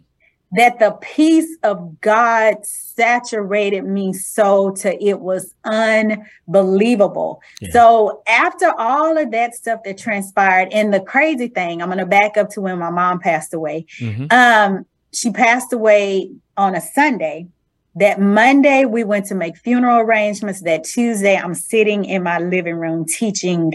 that 0.53 0.79
the 0.79 0.91
peace 1.01 1.57
of 1.63 2.01
God 2.01 2.67
saturated 2.67 3.83
me 3.83 4.13
so 4.13 4.73
to 4.73 5.03
it 5.03 5.21
was 5.21 5.55
unbelievable. 5.65 7.41
Yeah. 7.61 7.69
So 7.73 8.23
after 8.27 8.73
all 8.77 9.17
of 9.17 9.31
that 9.31 9.55
stuff 9.55 9.81
that 9.85 9.99
transpired, 9.99 10.69
and 10.73 10.93
the 10.93 11.01
crazy 11.01 11.49
thing, 11.49 11.81
I'm 11.81 11.89
gonna 11.89 12.07
back 12.07 12.37
up 12.37 12.51
to 12.51 12.61
when 12.61 12.79
my 12.79 12.91
mom 12.91 13.21
passed 13.21 13.55
away. 13.55 13.87
Mm-hmm. 14.01 14.27
Um, 14.31 14.87
she 15.13 15.31
passed 15.31 15.73
away 15.73 16.31
on 16.57 16.75
a 16.75 16.81
Sunday. 16.81 17.47
That 17.97 18.21
Monday 18.21 18.85
we 18.85 19.03
went 19.03 19.27
to 19.27 19.35
make 19.35 19.57
funeral 19.57 19.99
arrangements. 19.99 20.63
That 20.63 20.85
Tuesday 20.85 21.37
I'm 21.37 21.55
sitting 21.55 22.05
in 22.05 22.23
my 22.23 22.39
living 22.39 22.77
room 22.77 23.05
teaching 23.05 23.73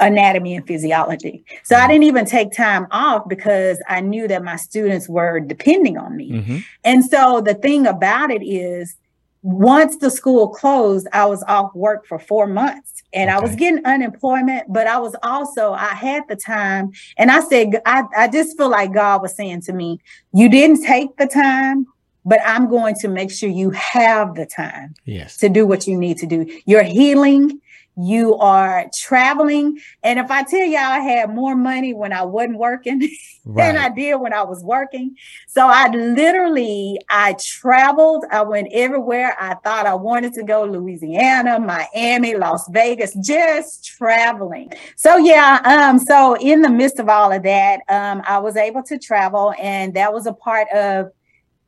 anatomy 0.00 0.54
and 0.54 0.66
physiology. 0.66 1.44
So 1.64 1.76
I 1.76 1.86
didn't 1.88 2.04
even 2.04 2.24
take 2.24 2.52
time 2.52 2.86
off 2.90 3.28
because 3.28 3.82
I 3.88 4.00
knew 4.00 4.28
that 4.28 4.44
my 4.44 4.56
students 4.56 5.08
were 5.08 5.40
depending 5.40 5.98
on 5.98 6.16
me. 6.16 6.32
Mm-hmm. 6.32 6.58
And 6.84 7.04
so 7.04 7.40
the 7.40 7.54
thing 7.54 7.86
about 7.86 8.30
it 8.30 8.44
is, 8.44 8.96
once 9.42 9.96
the 9.98 10.10
school 10.10 10.48
closed, 10.48 11.06
I 11.12 11.24
was 11.26 11.44
off 11.44 11.74
work 11.74 12.06
for 12.06 12.18
four 12.18 12.46
months 12.46 13.02
and 13.12 13.30
okay. 13.30 13.36
I 13.36 13.40
was 13.40 13.54
getting 13.54 13.84
unemployment, 13.84 14.70
but 14.72 14.86
I 14.86 14.98
was 14.98 15.14
also, 15.22 15.72
I 15.72 15.94
had 15.94 16.24
the 16.28 16.36
time. 16.36 16.90
And 17.16 17.30
I 17.30 17.40
said, 17.40 17.80
I, 17.86 18.02
I 18.16 18.28
just 18.28 18.56
feel 18.56 18.68
like 18.68 18.92
God 18.92 19.22
was 19.22 19.34
saying 19.34 19.62
to 19.62 19.72
me, 19.72 20.00
You 20.34 20.48
didn't 20.48 20.84
take 20.84 21.16
the 21.16 21.26
time, 21.26 21.86
but 22.24 22.40
I'm 22.44 22.68
going 22.68 22.94
to 22.96 23.08
make 23.08 23.30
sure 23.30 23.48
you 23.48 23.70
have 23.70 24.34
the 24.34 24.44
time 24.44 24.94
yes. 25.04 25.36
to 25.38 25.48
do 25.48 25.66
what 25.66 25.86
you 25.86 25.96
need 25.96 26.18
to 26.18 26.26
do. 26.26 26.46
You're 26.66 26.82
healing, 26.82 27.60
you 27.98 28.36
are 28.36 28.86
traveling. 28.94 29.78
And 30.02 30.18
if 30.18 30.30
I 30.30 30.44
tell 30.44 30.64
y'all 30.64 30.80
I 30.80 31.00
had 31.00 31.34
more 31.34 31.56
money 31.56 31.92
when 31.92 32.12
I 32.12 32.22
wasn't 32.22 32.58
working 32.58 33.00
right. 33.00 33.10
than 33.72 33.76
I 33.76 33.88
did 33.88 34.16
when 34.16 34.32
I 34.32 34.42
was 34.42 34.62
working. 34.62 35.16
So 35.48 35.66
I 35.66 35.88
literally 35.88 37.00
I 37.10 37.34
traveled. 37.34 38.24
I 38.30 38.42
went 38.42 38.68
everywhere 38.72 39.36
I 39.40 39.54
thought 39.54 39.86
I 39.86 39.94
wanted 39.94 40.32
to 40.34 40.44
go, 40.44 40.64
Louisiana, 40.64 41.58
Miami, 41.58 42.36
Las 42.36 42.68
Vegas, 42.70 43.14
just 43.14 43.84
traveling. 43.84 44.72
So 44.96 45.16
yeah, 45.16 45.60
um, 45.64 45.98
so 45.98 46.36
in 46.36 46.62
the 46.62 46.70
midst 46.70 47.00
of 47.00 47.08
all 47.08 47.32
of 47.32 47.42
that, 47.42 47.80
um, 47.88 48.22
I 48.26 48.38
was 48.38 48.56
able 48.56 48.82
to 48.84 48.98
travel, 48.98 49.54
and 49.60 49.94
that 49.94 50.12
was 50.12 50.26
a 50.26 50.32
part 50.32 50.68
of 50.70 51.10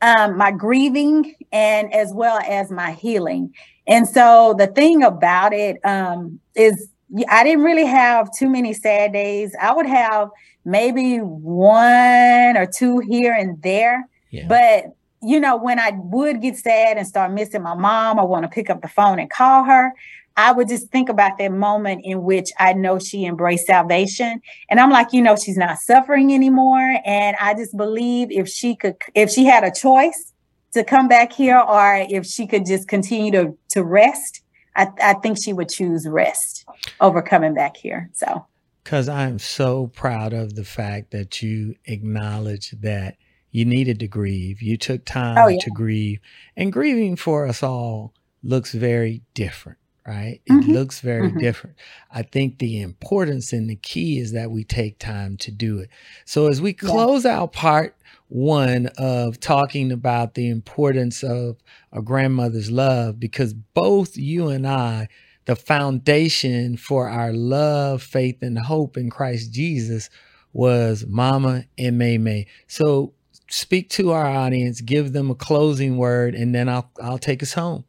um, 0.03 0.37
my 0.37 0.51
grieving 0.51 1.35
and 1.53 1.93
as 1.93 2.13
well 2.13 2.41
as 2.49 2.71
my 2.71 2.93
healing. 2.93 3.55
And 3.87 4.09
so 4.09 4.55
the 4.57 4.67
thing 4.69 5.03
about 5.03 5.53
it 5.53 5.79
um, 5.85 6.41
is, 6.55 6.89
I 7.29 7.43
didn't 7.43 7.65
really 7.65 7.87
have 7.87 8.31
too 8.33 8.49
many 8.49 8.73
sad 8.73 9.13
days. 9.13 9.55
I 9.61 9.75
would 9.75 9.87
have 9.87 10.31
maybe 10.65 11.19
one 11.19 12.57
or 12.57 12.67
two 12.67 13.01
here 13.01 13.33
and 13.33 13.61
there. 13.63 14.09
Yeah. 14.31 14.47
But, 14.47 14.85
you 15.23 15.41
know, 15.41 15.57
when 15.57 15.81
I 15.81 15.91
would 15.93 16.41
get 16.41 16.57
sad 16.57 16.97
and 16.97 17.07
start 17.07 17.33
missing 17.33 17.63
my 17.63 17.75
mom, 17.75 18.21
I 18.21 18.23
want 18.23 18.45
to 18.45 18.49
pick 18.49 18.71
up 18.71 18.81
the 18.81 18.89
phone 18.89 19.19
and 19.19 19.29
call 19.29 19.65
her. 19.65 19.93
I 20.41 20.53
would 20.53 20.69
just 20.69 20.89
think 20.89 21.09
about 21.09 21.39
that 21.39 21.53
moment 21.53 22.03
in 22.05 22.23
which 22.23 22.51
I 22.59 22.73
know 22.73 22.99
she 22.99 23.27
embraced 23.27 23.67
salvation. 23.67 24.41
And 24.71 24.81
I'm 24.81 24.91
like, 24.91 25.13
you 25.13 25.21
know, 25.21 25.37
she's 25.37 25.59
not 25.59 25.79
suffering 25.79 26.33
anymore. 26.33 26.99
And 27.05 27.37
I 27.41 27.55
just 27.55 27.77
believe 27.77 28.31
if 28.31 28.49
she 28.49 28.75
could, 28.75 28.97
if 29.15 29.31
she 29.31 29.45
had 29.45 29.65
a 29.65 29.71
choice, 29.71 30.31
to 30.73 30.85
come 30.85 31.09
back 31.09 31.33
here 31.33 31.59
or 31.59 32.07
if 32.09 32.27
she 32.27 32.47
could 32.47 32.65
just 32.67 32.89
continue 32.89 33.33
to 33.33 33.59
to 33.71 33.83
rest 33.83 34.43
i, 34.77 34.87
I 35.03 35.15
think 35.15 35.37
she 35.43 35.53
would 35.53 35.69
choose 35.69 36.07
rest 36.09 36.65
over 37.01 37.23
coming 37.23 37.55
back 37.55 37.77
here 37.77 38.11
so 38.13 38.47
because 38.85 39.09
i'm 39.09 39.39
so 39.39 39.89
proud 39.89 40.33
of 40.33 40.55
the 40.55 40.65
fact 40.65 41.11
that 41.11 41.43
you 41.43 41.75
acknowledge 41.87 42.71
that 42.83 43.17
you 43.51 43.65
needed 43.65 43.99
to 44.01 44.07
grieve 44.07 44.63
you 44.63 44.77
took 44.77 45.01
oh, 45.01 45.13
time 45.13 45.39
oh, 45.39 45.49
yeah. 45.49 45.61
to 45.61 45.71
grieve 45.71 46.21
and 46.57 46.73
grieving 46.73 47.17
for 47.17 47.47
us 47.47 47.63
all 47.63 48.15
looks 48.43 48.73
very 48.73 49.23
different 49.35 49.80
right? 50.11 50.41
It 50.45 50.53
mm-hmm. 50.53 50.73
looks 50.73 51.01
very 51.01 51.29
mm-hmm. 51.29 51.39
different. 51.39 51.77
I 52.11 52.23
think 52.23 52.59
the 52.59 52.81
importance 52.81 53.53
and 53.53 53.71
the 53.71 53.77
key 53.77 54.19
is 54.19 54.33
that 54.33 54.51
we 54.51 54.65
take 54.65 54.99
time 54.99 55.37
to 55.39 55.53
do 55.53 55.79
it. 55.79 55.89
So 56.25 56.49
as 56.49 56.61
we 56.61 56.73
close 56.73 57.25
yeah. 57.25 57.39
out 57.39 57.53
part 57.53 57.97
one 58.29 58.87
of 58.99 59.39
talking 59.39 59.93
about 59.93 60.35
the 60.35 60.49
importance 60.49 61.23
of 61.23 61.59
a 61.93 62.03
grandmother's 62.03 62.71
love 62.71 63.21
because 63.21 63.55
both 63.55 64.17
you 64.17 64.49
and 64.49 64.67
I, 64.67 65.09
the 65.45 65.55
foundation 65.55 66.77
for 66.77 67.09
our 67.09 67.33
love, 67.33 68.03
faith, 68.03 68.43
and 68.43 68.59
hope 68.59 68.97
in 68.97 69.11
Christ 69.11 69.53
Jesus 69.53 70.11
was 70.53 71.07
Mama 71.07 71.65
and 71.79 71.99
May 71.99 72.19
May. 72.19 72.47
So 72.67 73.15
speak 73.49 73.91
to 73.91 74.11
our 74.11 74.27
audience, 74.27 74.81
give 74.81 75.13
them 75.13 75.31
a 75.31 75.37
closing 75.37 75.97
word, 75.97 76.35
and 76.35 76.53
then 76.53 76.69
I'll 76.69 76.91
I'll 77.01 77.19
take 77.19 77.43
us 77.45 77.53
home. 77.53 77.85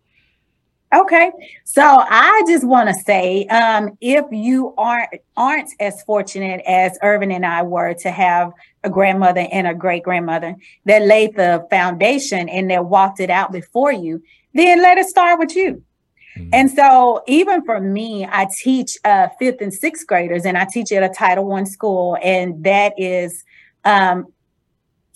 Okay, 0.93 1.31
so 1.63 1.81
I 1.81 2.43
just 2.47 2.65
want 2.65 2.89
to 2.89 2.95
say, 2.95 3.45
um, 3.45 3.97
if 4.01 4.25
you 4.29 4.73
aren't 4.77 5.09
aren't 5.37 5.69
as 5.79 6.03
fortunate 6.03 6.61
as 6.67 6.97
Ervin 7.01 7.31
and 7.31 7.45
I 7.45 7.61
were 7.63 7.93
to 7.93 8.11
have 8.11 8.51
a 8.83 8.89
grandmother 8.89 9.47
and 9.53 9.67
a 9.67 9.73
great 9.73 10.03
grandmother 10.03 10.55
that 10.85 11.03
laid 11.03 11.35
the 11.37 11.65
foundation 11.69 12.49
and 12.49 12.69
that 12.71 12.87
walked 12.87 13.21
it 13.21 13.29
out 13.29 13.53
before 13.53 13.93
you, 13.93 14.21
then 14.53 14.81
let 14.81 14.97
it 14.97 15.07
start 15.07 15.39
with 15.39 15.55
you. 15.55 15.81
Mm-hmm. 16.37 16.49
And 16.51 16.69
so, 16.69 17.23
even 17.25 17.63
for 17.63 17.79
me, 17.79 18.27
I 18.29 18.47
teach 18.53 18.97
uh, 19.05 19.29
fifth 19.39 19.61
and 19.61 19.73
sixth 19.73 20.05
graders, 20.07 20.45
and 20.45 20.57
I 20.57 20.65
teach 20.65 20.91
at 20.91 21.03
a 21.03 21.13
Title 21.13 21.45
One 21.45 21.65
school, 21.65 22.17
and 22.21 22.65
that 22.65 22.93
is 22.97 23.45
um, 23.85 24.27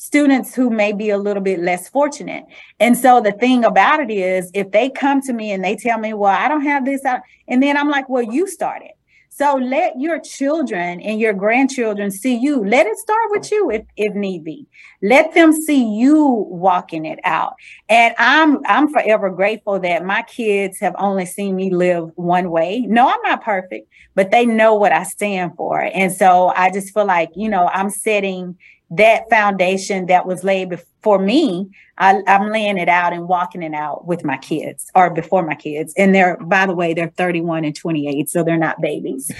students 0.05 0.53
who 0.53 0.69
may 0.69 0.93
be 0.93 1.09
a 1.09 1.17
little 1.17 1.41
bit 1.41 1.59
less 1.59 1.89
fortunate. 1.89 2.43
And 2.79 2.97
so 2.97 3.21
the 3.21 3.31
thing 3.31 3.65
about 3.65 3.99
it 3.99 4.11
is, 4.11 4.51
if 4.53 4.71
they 4.71 4.89
come 4.89 5.21
to 5.21 5.33
me 5.33 5.51
and 5.51 5.63
they 5.63 5.75
tell 5.75 5.97
me, 5.97 6.13
well, 6.13 6.31
I 6.31 6.47
don't 6.47 6.61
have 6.61 6.85
this, 6.85 7.01
and 7.47 7.63
then 7.63 7.75
I'm 7.75 7.89
like, 7.89 8.07
well, 8.07 8.23
you 8.23 8.47
started. 8.47 8.91
So 9.29 9.55
let 9.55 9.99
your 9.99 10.21
children 10.21 11.01
and 11.01 11.19
your 11.19 11.33
grandchildren 11.33 12.09
see 12.09 12.37
you. 12.37 12.63
Let 12.63 12.85
it 12.87 12.97
start 12.97 13.31
with 13.31 13.51
you 13.51 13.69
if, 13.69 13.85
if 13.97 14.15
need 14.15 14.45
be. 14.45 14.65
Let 15.01 15.33
them 15.33 15.51
see 15.51 15.83
you 15.93 16.23
walking 16.49 17.03
it 17.03 17.19
out. 17.25 17.55
And 17.89 18.15
I'm 18.17 18.59
I'm 18.65 18.87
forever 18.87 19.29
grateful 19.29 19.77
that 19.81 20.05
my 20.05 20.21
kids 20.21 20.79
have 20.79 20.95
only 20.97 21.25
seen 21.25 21.53
me 21.57 21.69
live 21.69 22.11
one 22.15 22.49
way. 22.49 22.85
No, 22.87 23.09
I'm 23.09 23.21
not 23.23 23.43
perfect, 23.43 23.89
but 24.13 24.31
they 24.31 24.45
know 24.45 24.75
what 24.75 24.93
I 24.93 25.03
stand 25.03 25.57
for. 25.57 25.81
And 25.81 26.13
so 26.13 26.53
I 26.55 26.71
just 26.71 26.93
feel 26.93 27.05
like, 27.05 27.31
you 27.35 27.49
know, 27.49 27.67
I'm 27.73 27.89
setting 27.89 28.57
that 28.91 29.29
foundation 29.29 30.05
that 30.07 30.25
was 30.25 30.43
laid 30.43 30.69
before 30.69 31.19
me, 31.19 31.69
I, 31.97 32.21
am 32.27 32.49
laying 32.49 32.77
it 32.77 32.89
out 32.89 33.13
and 33.13 33.27
walking 33.27 33.63
it 33.63 33.73
out 33.73 34.05
with 34.05 34.23
my 34.23 34.37
kids 34.37 34.91
or 34.93 35.09
before 35.09 35.43
my 35.43 35.55
kids. 35.55 35.93
And 35.97 36.13
they're, 36.13 36.37
by 36.37 36.65
the 36.65 36.75
way, 36.75 36.93
they're 36.93 37.09
31 37.09 37.65
and 37.65 37.75
28, 37.75 38.29
so 38.29 38.43
they're 38.43 38.57
not 38.57 38.81
babies. 38.81 39.31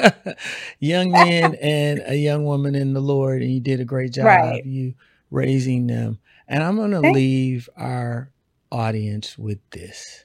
young 0.80 1.10
man 1.10 1.54
and 1.56 2.02
a 2.06 2.16
young 2.16 2.44
woman 2.44 2.74
in 2.74 2.92
the 2.92 3.00
Lord, 3.00 3.42
and 3.42 3.52
you 3.52 3.60
did 3.60 3.80
a 3.80 3.84
great 3.84 4.12
job 4.12 4.26
right. 4.26 4.64
you 4.64 4.94
raising 5.30 5.86
them. 5.86 6.18
And 6.46 6.62
I'm 6.62 6.76
going 6.76 6.90
to 6.90 7.00
leave 7.00 7.68
our 7.76 8.30
audience 8.70 9.38
with 9.38 9.58
this. 9.70 10.24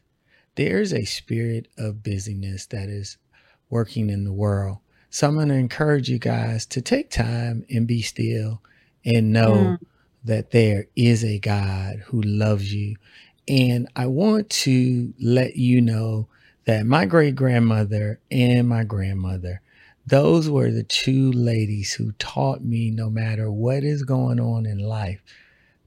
There's 0.55 0.93
a 0.93 1.05
spirit 1.05 1.69
of 1.77 2.03
busyness 2.03 2.65
that 2.67 2.89
is 2.89 3.17
working 3.69 4.09
in 4.09 4.25
the 4.25 4.33
world 4.33 4.79
so 5.09 5.27
I'm 5.27 5.35
going 5.35 5.49
to 5.49 5.55
encourage 5.55 6.09
you 6.09 6.19
guys 6.19 6.65
to 6.67 6.81
take 6.81 7.09
time 7.09 7.65
and 7.69 7.87
be 7.87 8.01
still 8.01 8.61
and 9.03 9.33
know 9.33 9.53
mm. 9.53 9.79
that 10.23 10.51
there 10.51 10.87
is 10.95 11.23
a 11.23 11.39
God 11.39 12.03
who 12.07 12.21
loves 12.21 12.73
you. 12.73 12.95
And 13.47 13.87
I 13.95 14.05
want 14.05 14.49
to 14.51 15.13
let 15.19 15.55
you 15.55 15.81
know 15.81 16.27
that 16.65 16.85
my 16.85 17.05
great 17.05 17.35
grandmother 17.35 18.19
and 18.29 18.69
my 18.69 18.83
grandmother, 18.83 19.61
those 20.05 20.49
were 20.49 20.71
the 20.71 20.83
two 20.83 21.31
ladies 21.31 21.93
who 21.93 22.11
taught 22.13 22.63
me 22.63 22.91
no 22.91 23.09
matter 23.09 23.51
what 23.51 23.83
is 23.83 24.03
going 24.03 24.39
on 24.39 24.67
in 24.67 24.77
life 24.77 25.21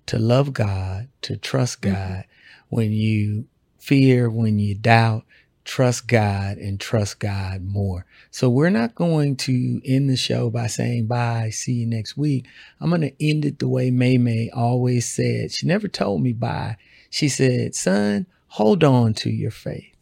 to 0.07 0.19
love 0.19 0.53
God, 0.53 1.09
to 1.23 1.37
trust 1.37 1.83
mm-hmm. 1.83 1.95
God 1.95 2.11
mm-hmm. 2.11 2.77
when 2.77 2.93
you 2.93 3.47
fear, 3.79 4.29
when 4.29 4.59
you 4.59 4.75
doubt, 4.75 5.25
trust 5.65 6.09
God 6.09 6.59
and 6.59 6.81
trust 6.81 7.19
God 7.19 7.65
more. 7.65 8.05
So 8.31 8.49
we're 8.49 8.71
not 8.71 8.95
going 8.95 9.37
to 9.37 9.81
end 9.85 10.11
the 10.11 10.17
show 10.17 10.51
by 10.51 10.67
saying 10.67 11.07
bye, 11.07 11.51
see 11.51 11.73
you 11.73 11.87
next 11.87 12.17
week. 12.17 12.47
I'm 12.81 12.89
going 12.89 13.03
to 13.03 13.25
end 13.25 13.45
it 13.45 13.59
the 13.59 13.69
way 13.69 13.91
May 13.91 14.19
May 14.19 14.51
always 14.51 15.07
said. 15.07 15.53
She 15.53 15.67
never 15.67 15.89
told 15.89 16.23
me 16.23 16.33
bye. 16.33 16.77
She 17.11 17.29
said, 17.29 17.75
son, 17.75 18.27
hold 18.49 18.83
on 18.83 19.15
to 19.15 19.31
your 19.31 19.51
faith. 19.51 19.95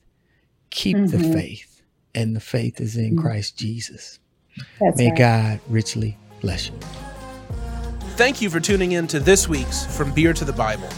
Keep 0.70 0.96
mm-hmm. 0.96 1.18
the 1.18 1.32
faith. 1.32 1.82
And 2.14 2.34
the 2.34 2.40
faith 2.40 2.80
is 2.80 2.96
in 2.96 3.12
mm-hmm. 3.12 3.20
Christ 3.20 3.56
Jesus. 3.56 4.18
That's 4.80 4.96
May 4.96 5.08
right. 5.10 5.18
God 5.18 5.60
richly 5.68 6.16
bless 6.40 6.68
you. 6.68 6.74
Thank 8.16 8.42
you 8.42 8.50
for 8.50 8.60
tuning 8.60 8.92
in 8.92 9.06
to 9.08 9.20
this 9.20 9.48
week's 9.48 9.86
From 9.96 10.12
Beer 10.12 10.32
to 10.32 10.44
the 10.44 10.52
Bible. 10.52 10.88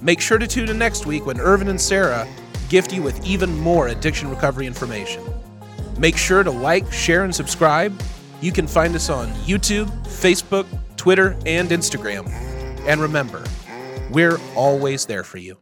Make 0.00 0.20
sure 0.20 0.38
to 0.38 0.46
tune 0.46 0.68
in 0.68 0.78
next 0.78 1.06
week 1.06 1.26
when 1.26 1.38
Ervin 1.40 1.68
and 1.68 1.80
Sarah 1.80 2.26
gift 2.70 2.94
you 2.94 3.02
with 3.02 3.22
even 3.26 3.58
more 3.58 3.88
addiction 3.88 4.30
recovery 4.30 4.66
information. 4.66 5.22
Make 5.98 6.16
sure 6.16 6.42
to 6.42 6.50
like, 6.50 6.90
share, 6.90 7.24
and 7.24 7.34
subscribe. 7.34 8.00
You 8.40 8.52
can 8.52 8.66
find 8.66 8.94
us 8.94 9.10
on 9.10 9.28
YouTube, 9.44 9.90
Facebook, 10.06 10.66
Twitter, 10.96 11.36
and 11.44 11.68
Instagram. 11.68 12.26
And 12.86 13.00
remember, 13.00 13.44
we're 14.10 14.40
always 14.54 15.04
there 15.04 15.24
for 15.24 15.36
you. 15.36 15.58